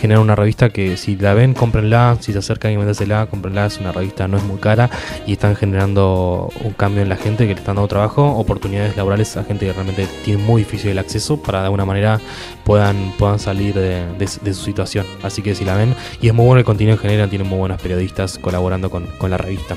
[0.01, 3.78] generan una revista que si la ven, cómprenla, si se acercan y vendésela, cómprenla, es
[3.78, 4.90] una revista, no es muy cara
[5.26, 9.36] y están generando un cambio en la gente que le están dando trabajo, oportunidades laborales
[9.36, 12.20] a gente que realmente tiene muy difícil el acceso para de alguna manera
[12.64, 15.07] puedan, puedan salir de, de- de su situación.
[15.22, 17.59] Así que si la ven, y es muy bueno el contenido que generan, tienen muy
[17.59, 19.76] buenos periodistas colaborando con, con la revista.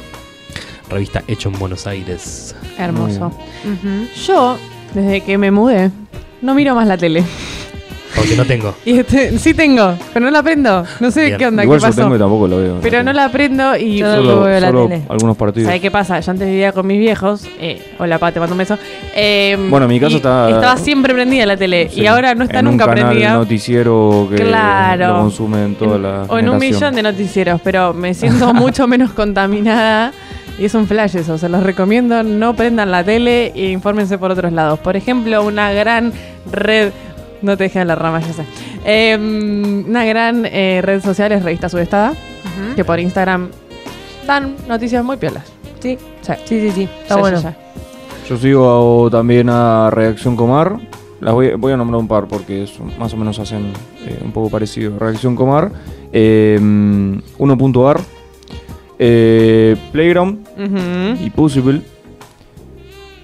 [0.89, 2.53] Revista Hecho en Buenos Aires.
[2.78, 3.32] Hermoso.
[4.28, 4.57] Yo,
[4.94, 5.92] desde que me mudé,
[6.42, 7.24] no miro más la tele.
[8.14, 8.76] Porque no tengo.
[8.86, 10.84] Y este, sí tengo, pero no la prendo.
[11.00, 11.38] No sé Bien.
[11.38, 12.02] qué onda, Igual qué yo pasó.
[12.02, 12.80] tengo y tampoco lo veo.
[12.82, 15.02] Pero no la prendo y Yo Solo, tampoco veo la solo tele.
[15.08, 15.68] algunos partidos.
[15.68, 16.20] ¿Sabes qué pasa?
[16.20, 17.48] Yo antes vivía con mis viejos.
[17.62, 18.78] Eh, hola, pa, te mando un beso.
[19.16, 21.88] Eh, Bueno, en mi casa y está- Estaba siempre prendida la tele.
[21.89, 23.34] Sí, Y ahora no está en nunca un canal prendida.
[23.34, 25.08] noticiero que Claro.
[25.08, 29.12] lo consumen toda la o en un millón de noticieros, pero me siento mucho menos
[29.12, 30.12] contaminada.
[30.62, 34.30] Y es un flash eso, se los recomiendo, no prendan la tele e infórmense por
[34.30, 34.78] otros lados.
[34.78, 36.14] Por ejemplo, una gran
[36.51, 36.91] red,
[37.41, 38.43] no te dejes en la rama, ya sé.
[38.86, 39.18] Eh,
[39.88, 42.76] una gran eh, red social es Revista Sudestada, Ujú.
[42.76, 43.49] que por Instagram
[44.28, 45.51] dan noticias muy piolas.
[45.80, 46.84] Sí, Sí, sí, sí, sí.
[47.01, 47.41] Está Sí, bueno.
[47.41, 47.47] sí.
[48.30, 50.77] Yo sigo también a Reacción Comar.
[51.22, 53.73] Las voy, voy a nombrar un par porque es- más o menos hacen
[54.06, 54.99] eh, un poco parecido.
[54.99, 55.72] Reacción Comar,
[56.14, 57.99] eh, 1.ar,
[59.03, 61.26] eh, Playground Ujú.
[61.26, 61.82] y Possible.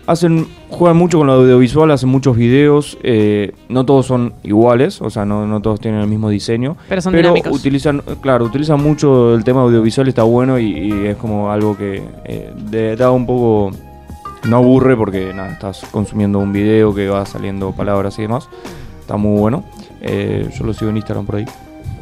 [0.08, 5.10] hacen, juegan mucho con lo audiovisual, hacen muchos videos, eh, no todos son iguales, o
[5.10, 6.78] sea, no, no todos tienen el mismo diseño.
[6.90, 7.52] Pero son dinámicos.
[7.52, 12.02] utilizan, claro, utilizan mucho el tema audiovisual, está bueno y, y es como algo que
[12.26, 13.72] eh, de- da un poco,
[14.48, 18.48] no aburre porque nada, estás consumiendo un video que va saliendo palabras y demás.
[19.02, 19.64] Está muy bueno.
[20.02, 21.45] Eh, yo lo sigo en Instagram por ahí.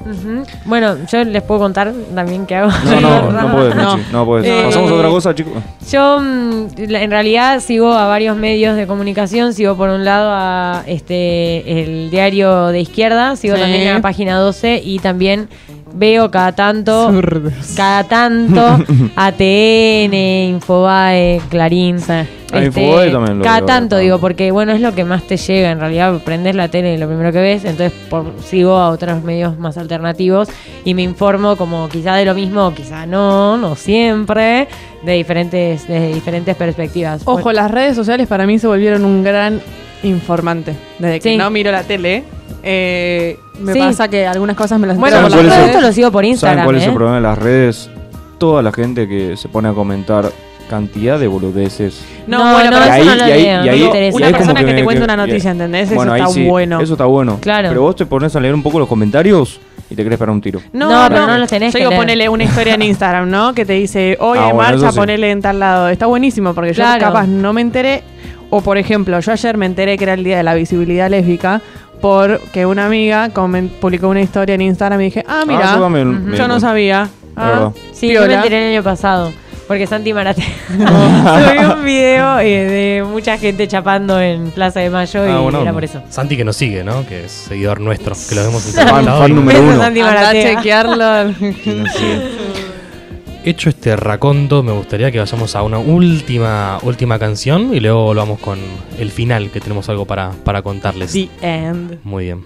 [0.06, 0.44] Ujú.
[0.66, 2.72] Bueno, yo les puedo contar también qué hago.
[3.02, 3.98] No, no, no puedes, No.
[4.12, 4.46] No puedes.
[4.48, 5.54] Eh, Pasamos a otra cosa, chicos.
[5.92, 10.84] Yo mm, en realidad sigo a varios medios de comunicación, sigo por un lado a
[10.86, 13.62] este el diario de izquierda, sigo Sí.
[13.62, 15.50] también a la página 12 y también
[15.94, 17.12] veo cada tanto
[17.76, 18.80] cada tanto
[19.16, 21.98] ATN, Infobae, Clarín.
[22.60, 25.38] Ah, Infobae también lo cada veo, tanto digo, porque bueno, es lo que más te
[25.38, 28.90] llega en realidad, prendes la tele y lo primero que ves, entonces por- sigo a
[28.90, 30.48] otros medios más alternativos
[30.84, 34.68] y me informo como quizá de lo mismo, quizá no, no siempre,
[35.04, 37.22] de diferentes desde diferentes perspectivas.
[37.26, 39.62] Ojo, las redes sociales para mí se volvieron un gran
[40.04, 40.76] informante.
[41.00, 41.38] Desde que Sí.
[41.38, 42.24] no miro la tele,
[42.64, 43.80] eh, me Sí.
[43.80, 45.66] pasa que algunas cosas me las Bueno, ¿Saben por redes.
[45.68, 46.66] esto lo sigo por ¿Saben Instagram.
[46.66, 46.94] cuál es el ¿eh?
[46.94, 47.90] problema de las redes?
[48.38, 50.30] Toda la gente que se pone a comentar
[50.70, 52.02] cantidad de boludeces.
[52.28, 53.78] No, No, bueno, no, pero eso ahí- no lo y ahí- leo, y no me
[53.78, 55.94] y una ahí persona que, te cuenta una noticia, ¿entendés?
[55.94, 56.80] Bueno, eso está sí, bueno.
[56.82, 57.38] Eso está bueno.
[57.42, 57.70] Claro.
[57.70, 59.60] Pero vos te pones a leer un poco los comentarios
[59.90, 60.60] y te querés pegar un tiro.
[60.74, 62.02] No, No, no, pero no los tenés Yo que digo, leer.
[62.02, 63.54] ponele una historia en Instagram, ¿no?
[63.54, 64.98] Que te dice, hoy Ah, hay bueno, marcha, sí.
[64.98, 65.90] ponele en tal lado.
[65.90, 67.00] Está buenísimo, porque yo Claro.
[67.02, 68.04] capaz no me enteré.
[68.50, 71.62] O, por ejemplo, yo ayer me enteré que era el día de la visibilidad lésbica
[72.02, 73.30] porque una amiga
[73.82, 77.10] publicó una historia en Instagram y dije, ah, mira, yo también me yo no sabía.
[77.36, 77.72] Ah.
[77.92, 79.32] Sí, yo me enteré el año pasado.
[79.68, 82.46] Porque Santi Marate subió un video eh,
[83.00, 85.74] de mucha gente chapando en Plaza de Mayo y Ah, buena era onda.
[85.74, 86.02] por eso.
[86.10, 87.06] Santi que nos sigue, ¿no?
[87.08, 89.78] Que es seguidor nuestro, que lo vemos en Fan- fan y- número uno.
[89.78, 91.30] Santi Andá a chequearlo.
[93.46, 93.50] Y.
[93.50, 98.40] Hecho este raconto, me gustaría que vayamos a una última, última canción y luego volvamos
[98.40, 98.58] con
[98.98, 101.12] el final, que tenemos algo para, para contarles.
[101.14, 102.00] The end.
[102.04, 102.44] Muy bien.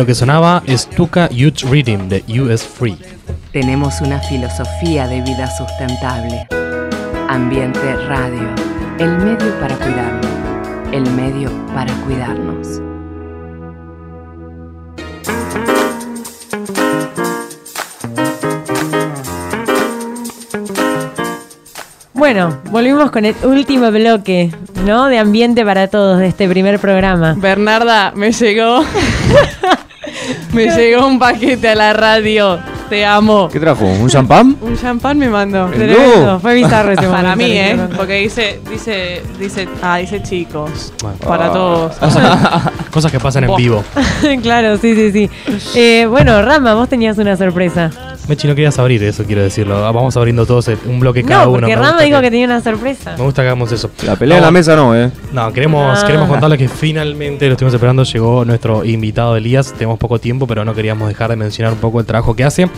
[0.00, 2.96] Lo que sonaba es Tuca Youth Reading de US Free.
[3.52, 6.48] Tenemos una filosofía de vida sustentable.
[7.28, 8.48] Ambiente Radio,
[8.98, 10.26] el medio para cuidarnos,
[10.92, 12.80] el medio para cuidarnos.
[22.14, 24.50] Bueno, volvimos con el último bloque,
[24.86, 25.08] ¿no?
[25.08, 27.34] De ambiente para todos de este primer programa.
[27.36, 28.82] Bernarda, me llegó.
[30.52, 32.60] me llegó un paquete a la radio.
[32.90, 33.48] Te amo.
[33.48, 33.84] ¿Qué trajo?
[33.86, 34.56] ¿Un champán?
[34.60, 35.66] Un champán me mandó.
[35.68, 37.78] Tremendo, fue bizarro ese Para mí, ¿eh?
[37.96, 40.92] Porque dice, dice, dice, ah, dice chicos.
[41.00, 41.16] Bueno.
[41.18, 41.96] Para todos.
[42.90, 43.84] Cosas que pasan en vivo.
[44.42, 45.30] claro, sí, sí, sí.
[45.76, 47.90] Eh, bueno, Rama, vos tenías una sorpresa.
[48.28, 49.84] Mechi, no querías abrir eso, quiero decirlo.
[49.84, 51.60] Ah, Vamos abriendo todos el- un bloque cada no, uno.
[51.62, 52.30] porque Rama dijo que...
[52.30, 53.14] tenía una sorpresa.
[53.18, 53.90] Me gusta que hagamos eso.
[54.04, 55.10] La pelea en la mesa no, ¿eh?
[55.32, 56.06] No, queremos, Ah.
[56.06, 58.04] queremos contarles que finalmente lo estuvimos esperando.
[58.04, 59.72] Llegó nuestro invitado Elías.
[59.72, 62.68] Tenemos poco tiempo, pero no queríamos dejar de mencionar un poco el trabajo que hace.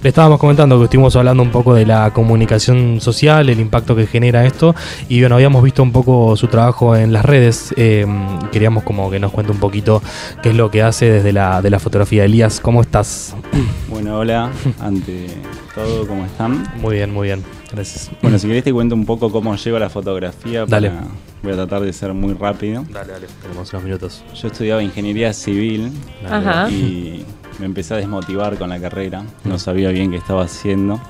[0.00, 4.06] Le estábamos comentando que estuvimos hablando un poco de la comunicación social, el impacto que
[4.06, 4.74] genera esto.
[5.08, 7.74] Y bueno, habíamos visto un poco su trabajo en las redes.
[7.76, 8.06] Eh,
[8.52, 10.00] queríamos como que nos cuente un poquito
[10.42, 12.24] qué es lo que hace desde la, de la fotografía.
[12.24, 13.34] Elías, ¿cómo estás?
[13.90, 15.26] Bueno, hola, ante
[15.74, 16.70] todo, ¿cómo están?
[16.80, 17.42] Muy bien, muy bien.
[17.72, 18.10] Gracias.
[18.22, 20.64] Bueno, si querés te cuento un poco cómo llego a la fotografía.
[20.66, 20.90] Dale.
[20.90, 21.06] para-
[21.42, 22.84] Voy a tratar de ser muy rápido.
[22.90, 23.26] Dale, dale.
[23.42, 24.24] Tenemos unos minutos.
[24.34, 25.92] Yo estudiaba ingeniería civil.
[26.28, 26.68] Ajá.
[26.70, 27.24] y
[27.58, 29.24] me empecé a desmotivar con la carrera.
[29.44, 31.00] No sabía bien qué estaba haciendo,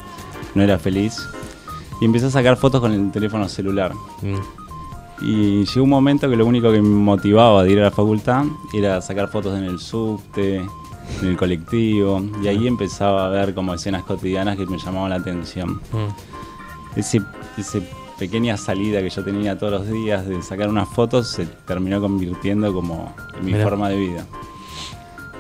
[0.54, 1.16] no era feliz.
[2.00, 3.92] Y empecé a sacar fotos con el teléfono celular.
[4.22, 5.24] Mm.
[5.24, 8.44] Y llegó un momento que lo único que me motivaba de ir a la facultad
[8.72, 12.22] era sacar fotos en el subte, en el colectivo.
[12.42, 15.80] Y ahí empezaba a ver como escenas cotidianas que me llamaban la atención.
[15.92, 16.96] Mm.
[16.96, 17.20] Ese,
[17.56, 17.82] ese
[18.18, 22.72] pequeña salida que yo tenía todos los días de sacar unas fotos se terminó convirtiendo
[22.72, 23.64] como en mi Mirá.
[23.64, 24.24] forma de vida.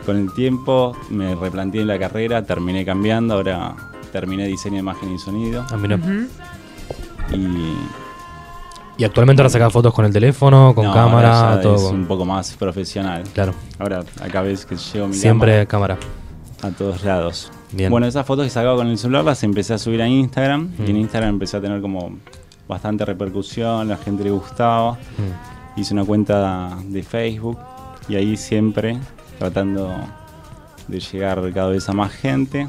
[0.06, 3.74] Con el tiempo me replanteé la carrera, terminé cambiando, ahora
[4.12, 5.66] terminé diseño de imagen y sonido.
[5.70, 5.98] Ah, mira.
[7.32, 7.74] Y
[9.00, 11.76] Y actualmente ahora sacas fotos con el teléfono, con no, cámara, ahora ya todo.
[11.76, 13.22] es un poco más profesional.
[13.34, 13.54] Claro.
[13.78, 15.96] Ahora acá ves que llevo mi Siempre cámara.
[15.96, 17.52] cámara a todos lados.
[17.70, 17.90] Bien.
[17.90, 20.90] Bueno, esas fotos que sacaba con el celular las empecé a subir a Instagram y
[20.90, 21.00] en Mm.
[21.00, 22.16] Instagram empecé a tener como
[22.68, 24.92] bastante repercusión, la gente le gustaba.
[24.92, 25.80] Mm.
[25.80, 27.58] Hice una cuenta de Facebook
[28.08, 28.98] y ahí siempre
[29.38, 29.94] tratando
[30.88, 32.66] de llegar cada vez a más gente,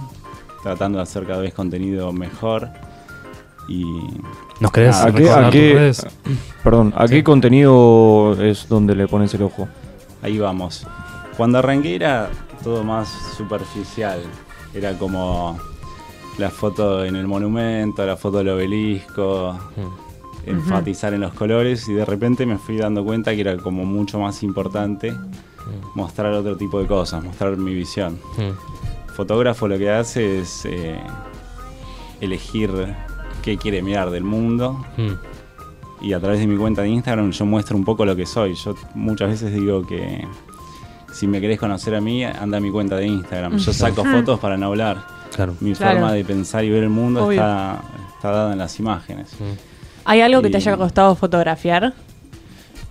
[0.63, 2.69] tratando de hacer cada vez contenido mejor
[3.67, 3.83] y
[4.59, 5.07] ¿Nos querés nada,
[5.47, 5.93] ¿A qué, qué-
[6.63, 7.15] perdón, ¿a Sí.
[7.15, 9.67] qué contenido es donde le pones el ojo?
[10.21, 10.85] ahí vamos.
[11.37, 12.29] Cuando arranqué era
[12.63, 13.07] todo más
[13.37, 14.19] superficial,
[14.73, 15.57] era como
[16.39, 20.49] la foto en el monumento, la foto del obelisco, Mm.
[20.49, 24.19] enfatizar en los colores y de repente me fui dando cuenta que era como mucho
[24.19, 25.13] más importante
[25.93, 28.17] mostrar otro tipo de cosas, mostrar mi visión.
[28.37, 29.13] Mm.
[29.13, 30.97] fotógrafo lo que hace es eh,
[32.21, 32.69] elegir
[33.43, 36.05] qué quiere mirar del mundo Mm.
[36.05, 38.55] y a través de mi cuenta de Instagram yo muestro un poco lo que soy.
[38.55, 40.25] Yo muchas veces digo que
[41.11, 43.57] si me querés conocer a mí, anda a mi cuenta de Instagram.
[43.57, 45.18] Yo saco fotos para no hablar.
[45.35, 45.55] Claro.
[45.59, 45.99] Mi Claro.
[45.99, 47.39] forma de pensar y ver el mundo Obvio.
[47.41, 47.81] está,
[48.15, 49.29] está dada en las imágenes.
[50.05, 51.93] ¿Hay algo que te haya costado fotografiar?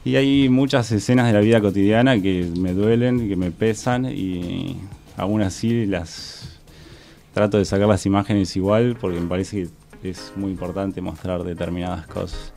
[0.05, 4.77] Y hay muchas escenas de la vida cotidiana que me duelen, que me pesan y
[5.17, 6.59] aún así las
[7.35, 9.69] trato de sacar las imágenes igual porque me parece
[10.01, 12.53] que es muy importante mostrar determinadas cosas.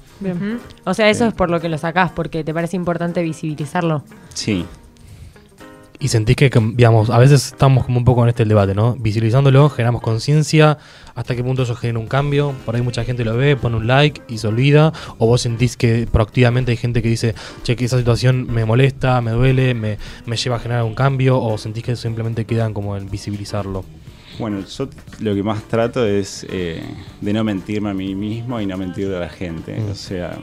[0.85, 1.29] O sea, eso Sí.
[1.29, 4.03] es por lo que lo sacás, porque te parece importante visibilizarlo.
[4.35, 4.65] Sí,
[6.01, 8.95] Y sentís que, digamos, a veces estamos como un poco en este debate, ¿no?
[8.95, 10.79] Visibilizándolo, generamos conciencia,
[11.13, 12.55] hasta qué punto eso genera un cambio.
[12.65, 14.93] Por ahí mucha gente lo ve, pone un like y se olvida.
[15.19, 19.21] O vos sentís que proactivamente hay gente que dice, che, que esa situación me molesta,
[19.21, 21.39] me duele, me, me lleva a generar un cambio.
[21.39, 23.85] O sentís que simplemente quedan como en visibilizarlo.
[24.39, 26.81] bueno, yo lo que más trato es eh,
[27.21, 29.79] de no mentirme a mí mismo y no mentirle a la gente.
[29.79, 29.91] Mm.
[29.91, 30.39] O sea,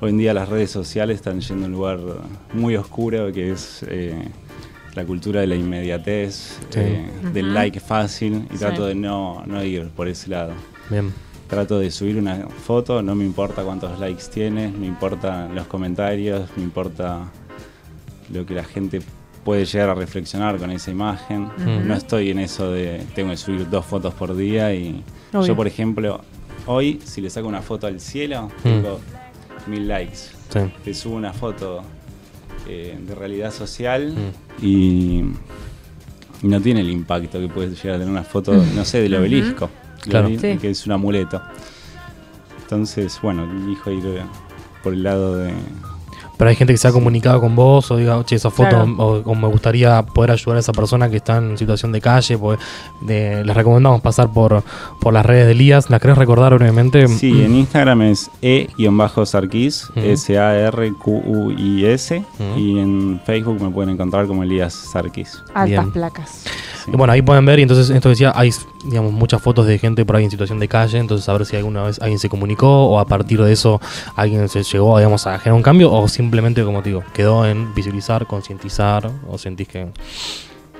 [0.00, 1.98] hoy en día las redes sociales están yendo a un lugar
[2.52, 4.28] muy oscuro que es eh,
[4.94, 6.80] la cultura de la inmediatez, Sí.
[6.80, 8.58] eh, del like fácil y Sí.
[8.58, 10.52] trato de no, no ir por ese lado.
[10.90, 11.12] Bien.
[11.48, 16.48] Trato de subir una foto, no me importa cuántos likes tiene, me importan los comentarios,
[16.56, 17.24] me importa
[18.32, 19.00] lo que la gente
[19.44, 21.48] puede llegar a reflexionar con esa imagen.
[21.86, 25.02] No estoy en eso de tengo que subir dos fotos por día y
[25.32, 25.46] Obvio.
[25.48, 26.20] yo, por ejemplo,
[26.66, 28.62] hoy si le saco una foto al cielo, Mm.
[28.62, 29.00] tengo
[29.66, 30.16] mil likes.
[30.48, 30.60] Sí.
[30.84, 31.82] Te subo una foto
[32.68, 34.64] eh, de realidad social Mm.
[34.64, 35.24] y,
[36.42, 39.70] no tiene el impacto que puede llegar a tener una foto, no sé, del obelisco,
[40.00, 40.28] Claro.
[40.28, 40.58] del- Sí.
[40.58, 41.40] que es un amuleto.
[42.62, 44.02] Entonces, bueno, elijo ir
[44.82, 45.52] por el lado de...
[46.42, 48.94] Pero hay gente que se ha comunicado con vos o diga, che, esa foto, Claro.
[48.98, 52.36] o, o me gustaría poder ayudar a esa persona que está en situación de calle.
[52.36, 52.58] Pues,
[53.00, 54.64] de- les recomendamos pasar por,
[55.00, 55.88] por las redes de Elías.
[55.88, 57.06] ¿Las querés recordar brevemente?
[57.06, 59.88] Sí, en Instagram es e-sarquis.
[60.92, 62.24] S-A-R-Q-U-I-S,
[62.56, 65.42] y en Facebook me pueden encontrar como Elías Sarquis.
[65.54, 65.90] Altas Bien.
[65.92, 66.44] placas.
[66.84, 66.90] Sí.
[66.92, 68.50] Y bueno, ahí pueden ver, y entonces esto decía, hay
[68.84, 71.54] digamos muchas fotos de gente por ahí en situación de calle, entonces a ver si
[71.54, 73.80] alguna vez alguien se comunicó o a partir de eso
[74.16, 76.31] alguien se llegó digamos, a generar un cambio o simplemente,
[76.64, 79.88] como te digo, quedó en visibilizar, concientizar o sentís que...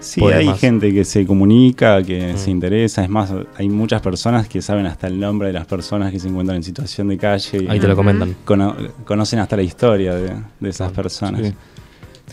[0.01, 0.59] Sí, hay más.
[0.59, 2.37] gente que se comunica, que Mm.
[2.37, 3.05] se interesa.
[3.05, 6.27] Es más, hay muchas personas que saben hasta el nombre de las personas que se
[6.27, 7.63] encuentran en situación de calle.
[7.63, 8.35] y Ahí te lo comentan.
[8.45, 8.75] cono-
[9.05, 11.43] conocen hasta la historia de, de esas Ah, personas.
[11.47, 11.55] Sí.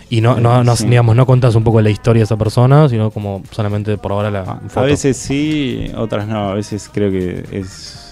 [0.10, 0.88] Y no, no, no, Sí.
[0.88, 4.32] digamos, no contás un poco la historia de esa persona, sino como solamente por ahora
[4.32, 4.80] la foto.
[4.80, 6.50] a veces sí, otras no.
[6.50, 8.09] A veces creo que es,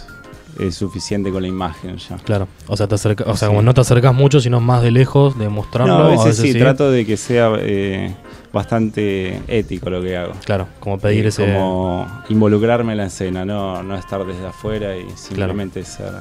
[0.60, 2.18] es suficiente con la imagen ya.
[2.18, 3.54] Claro, o sea, te acerca, o sea Sí.
[3.54, 5.98] como no te acercas mucho, sino más de lejos, de mostrarlo.
[5.98, 8.16] No, a veces, sí, trato de que sea eh,
[8.54, 10.34] bastante ético lo que hago.
[10.46, 11.46] Claro, como pedir Eh, ese...
[11.46, 16.12] Como involucrarme en la escena, no, no estar desde afuera y simplemente ser.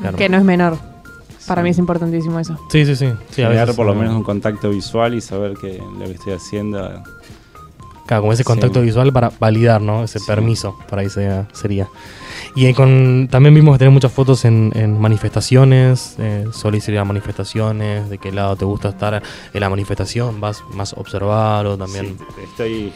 [0.00, 0.16] claro.
[0.16, 0.76] Que no es menor.
[1.46, 2.58] Para sí, mí es importantísimo eso.
[2.70, 3.12] Sí, sí, sí.
[3.30, 6.32] sí a veces, por lo menos un contacto visual y saber que lo que estoy
[6.32, 7.02] haciendo.
[8.06, 8.86] Claro, como ese contacto Sí.
[8.86, 10.04] visual para validar, ¿no?
[10.04, 10.24] Ese Sí.
[10.26, 11.88] permiso, por ahí sería.
[12.56, 17.04] Y con, también vimos que tenés muchas fotos en, en manifestaciones, eh, solís ir a
[17.04, 19.22] manifestaciones, de qué lado te gusta estar
[19.52, 22.92] en la manifestación, vas más a observar o también Sí, estoy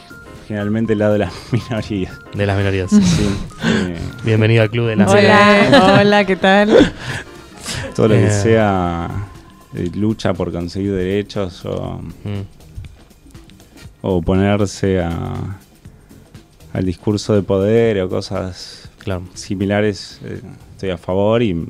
[0.47, 2.13] generalmente al lado de las minorías.
[2.33, 2.89] de las minorías.
[2.89, 2.99] Sí,
[3.65, 6.69] eh, Bienvenido al club de las Hola, hola, ¿qué tal?
[7.95, 8.31] todo lo que Eh.
[8.31, 9.09] sea
[9.75, 12.43] eh, lucha por conseguir derechos o, Mm,
[14.03, 15.11] o oponerse a,
[16.71, 19.23] al discurso de poder o cosas claro.
[19.33, 20.41] similares, eh,
[20.73, 21.65] estoy a favor y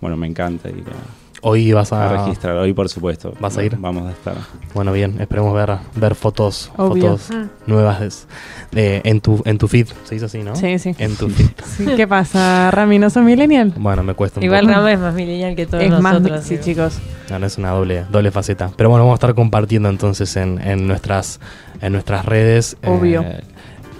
[0.00, 2.24] bueno, me encanta ir a, Hoy vas a a...
[2.24, 2.56] registrar.
[2.56, 3.76] Hoy, por supuesto, ¿Vas a ir?
[3.76, 4.34] Vamos a estar.
[4.74, 7.16] Bueno, bien, esperemos ver, ver fotos, Obvio.
[7.16, 7.30] fotos
[7.68, 8.26] nuevas
[8.72, 10.56] de- de- en, tu, en tu feed, se dice así, ¿no?
[10.56, 10.96] Sí, sí.
[10.98, 11.46] En tu feed.
[11.64, 12.98] Sí, ¿Qué pasa, Rami?
[12.98, 13.72] ¿No sos millennial?
[13.76, 14.72] Bueno, me cuesta un Igual poco.
[14.74, 16.42] Rama es más milenial que todos Es más, nosotros.
[16.44, 16.64] sí, digo.
[16.64, 16.98] chicos.
[17.30, 18.72] No, no es una doble, doble faceta.
[18.76, 21.38] Pero bueno, vamos a estar compartiendo entonces en, en nuestras,
[21.80, 22.76] en nuestras redes.
[22.84, 23.22] Obvio.
[23.22, 23.42] eh,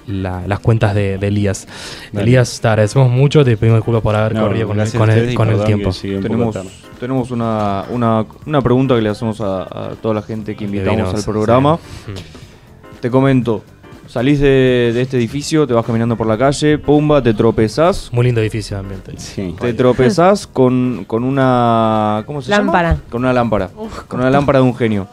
[0.08, 1.68] la- las cuentas de, de Elías.
[2.12, 2.24] Dale.
[2.24, 5.64] Elías, te agradecemos mucho, te pedimos disculpas por haber No, corrido con, el, con, con
[5.64, 5.90] tiempo.
[5.92, 6.56] Tenemos,
[6.98, 11.14] tenemos una, una, una pregunta que le hacemos a, a toda la gente que invitamos
[11.14, 11.74] al programa.
[11.76, 13.00] Mm.
[13.00, 13.62] Te comento,
[14.08, 18.08] salís de, de este edificio, te vas caminando por la calle, pumba, te tropezás.
[18.12, 19.12] Muy lindo edificio de ambiente.
[19.18, 19.54] Sí.
[19.60, 22.24] Te tropezás con, con una.
[22.26, 22.90] ¿Cómo se Lámpara.
[22.94, 23.02] llama?
[23.10, 23.70] Con una lámpara.
[24.08, 25.06] con una lámpara de un genio.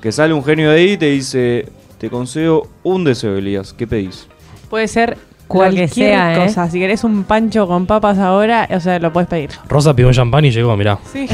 [0.00, 1.68] Que sale un genio de ahí y te dice:
[2.00, 3.74] Te concedo un deseo, Elías.
[3.74, 4.26] ¿Qué pedís?
[4.70, 6.46] Puede ser que cualquier sea, ¿eh?
[6.46, 6.70] cosa.
[6.70, 9.50] Si querés un pancho con papas ahora, o sea, lo puedes pedir.
[9.68, 10.98] Rosa pidió un champán y llegó, mirá.
[11.12, 11.28] Sí.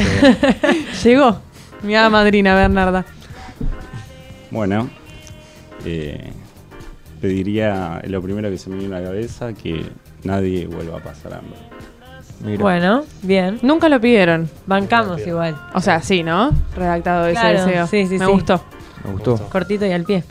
[1.04, 1.38] Llegó.
[1.82, 3.04] Mi hada madrina, Bernarda.
[4.50, 4.90] Bueno,
[5.84, 6.32] eh,
[7.20, 9.84] pediría lo primero que se me viene a la cabeza que
[10.24, 11.58] nadie vuelva a pasar hambre.
[12.44, 12.60] Mira.
[12.60, 13.60] Bueno, bien.
[13.62, 14.50] Nunca lo pidieron.
[14.66, 15.56] Bancamos igual.
[15.74, 16.50] O sea, sí, ¿no?
[16.74, 17.86] Redactado ese Claro, deseo.
[17.86, 18.32] sí, sí, Me sí.
[18.32, 18.60] gustó.
[19.04, 19.36] Me gustó.
[19.48, 20.24] Cortito y al pie.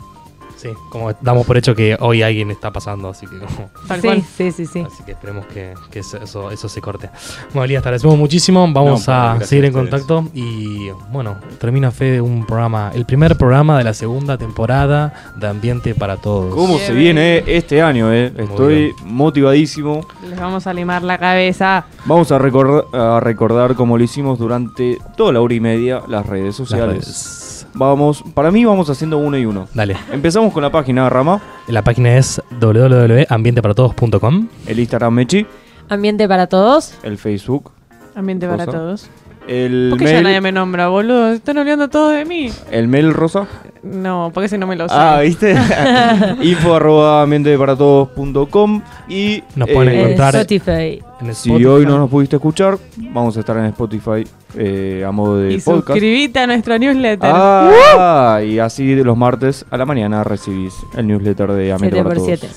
[0.56, 4.06] Sí, como damos por hecho que hoy alguien está pasando, así que como- Tal sí,
[4.06, 4.22] cual.
[4.36, 4.80] sí, sí, sí.
[4.80, 7.10] Así que esperemos que, que eso, eso, eso se corte.
[7.52, 8.60] Bueno, Elías, te agradecemos muchísimo.
[8.72, 10.24] Vamos No, a seguir en contacto.
[10.32, 15.94] Y bueno, termina Fe un programa, el primer programa de la segunda temporada de Ambiente
[15.94, 16.54] para Todos.
[16.54, 18.12] ¿Cómo se viene eh, este año?
[18.12, 18.32] Eh?
[18.36, 20.06] Estoy motivadísimo.
[20.28, 21.84] Les vamos a limar la cabeza.
[22.06, 26.24] Vamos a recordar, a recordar como lo hicimos durante toda la hora y media las
[26.24, 27.04] redes Las sociales.
[27.04, 27.42] redes.
[27.78, 29.68] Vamos, para mí vamos haciendo uno y uno.
[29.74, 29.96] Dale.
[30.10, 34.48] Empezamos con la página Rama, La página es www.ambienteparatodos.com.
[34.66, 35.46] el Instagram Mechi,
[35.88, 36.94] Ambiente para todos.
[37.02, 37.70] el Facebook,
[38.14, 39.08] Ambiente para todos.
[39.48, 41.32] El ¿Por qué ya nadie me nombra, boludo?
[41.32, 42.50] Están olvidando todo de mí.
[42.70, 43.46] el mail rosa.
[43.82, 44.94] No, porque si no me lo sé.
[44.96, 45.52] Ah, ¿viste?
[46.42, 51.02] Info arroba ambienteparatodos.com y Nos pueden eh, encontrar- Spotify.
[51.20, 51.66] En si Spotify.
[51.66, 55.60] hoy no nos pudiste escuchar, vamos a estar en Spotify eh, a modo de y
[55.60, 55.88] podcast.
[55.98, 57.30] suscribite a nuestro newsletter.
[57.32, 62.02] Ah, y así de los martes a la mañana recibís el newsletter de Ambiente 7
[62.02, 62.26] para por Todos.
[62.40, 62.48] 7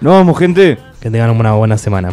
[0.00, 0.78] Nos vamos, gente.
[1.00, 2.10] Que tengan una buena semana.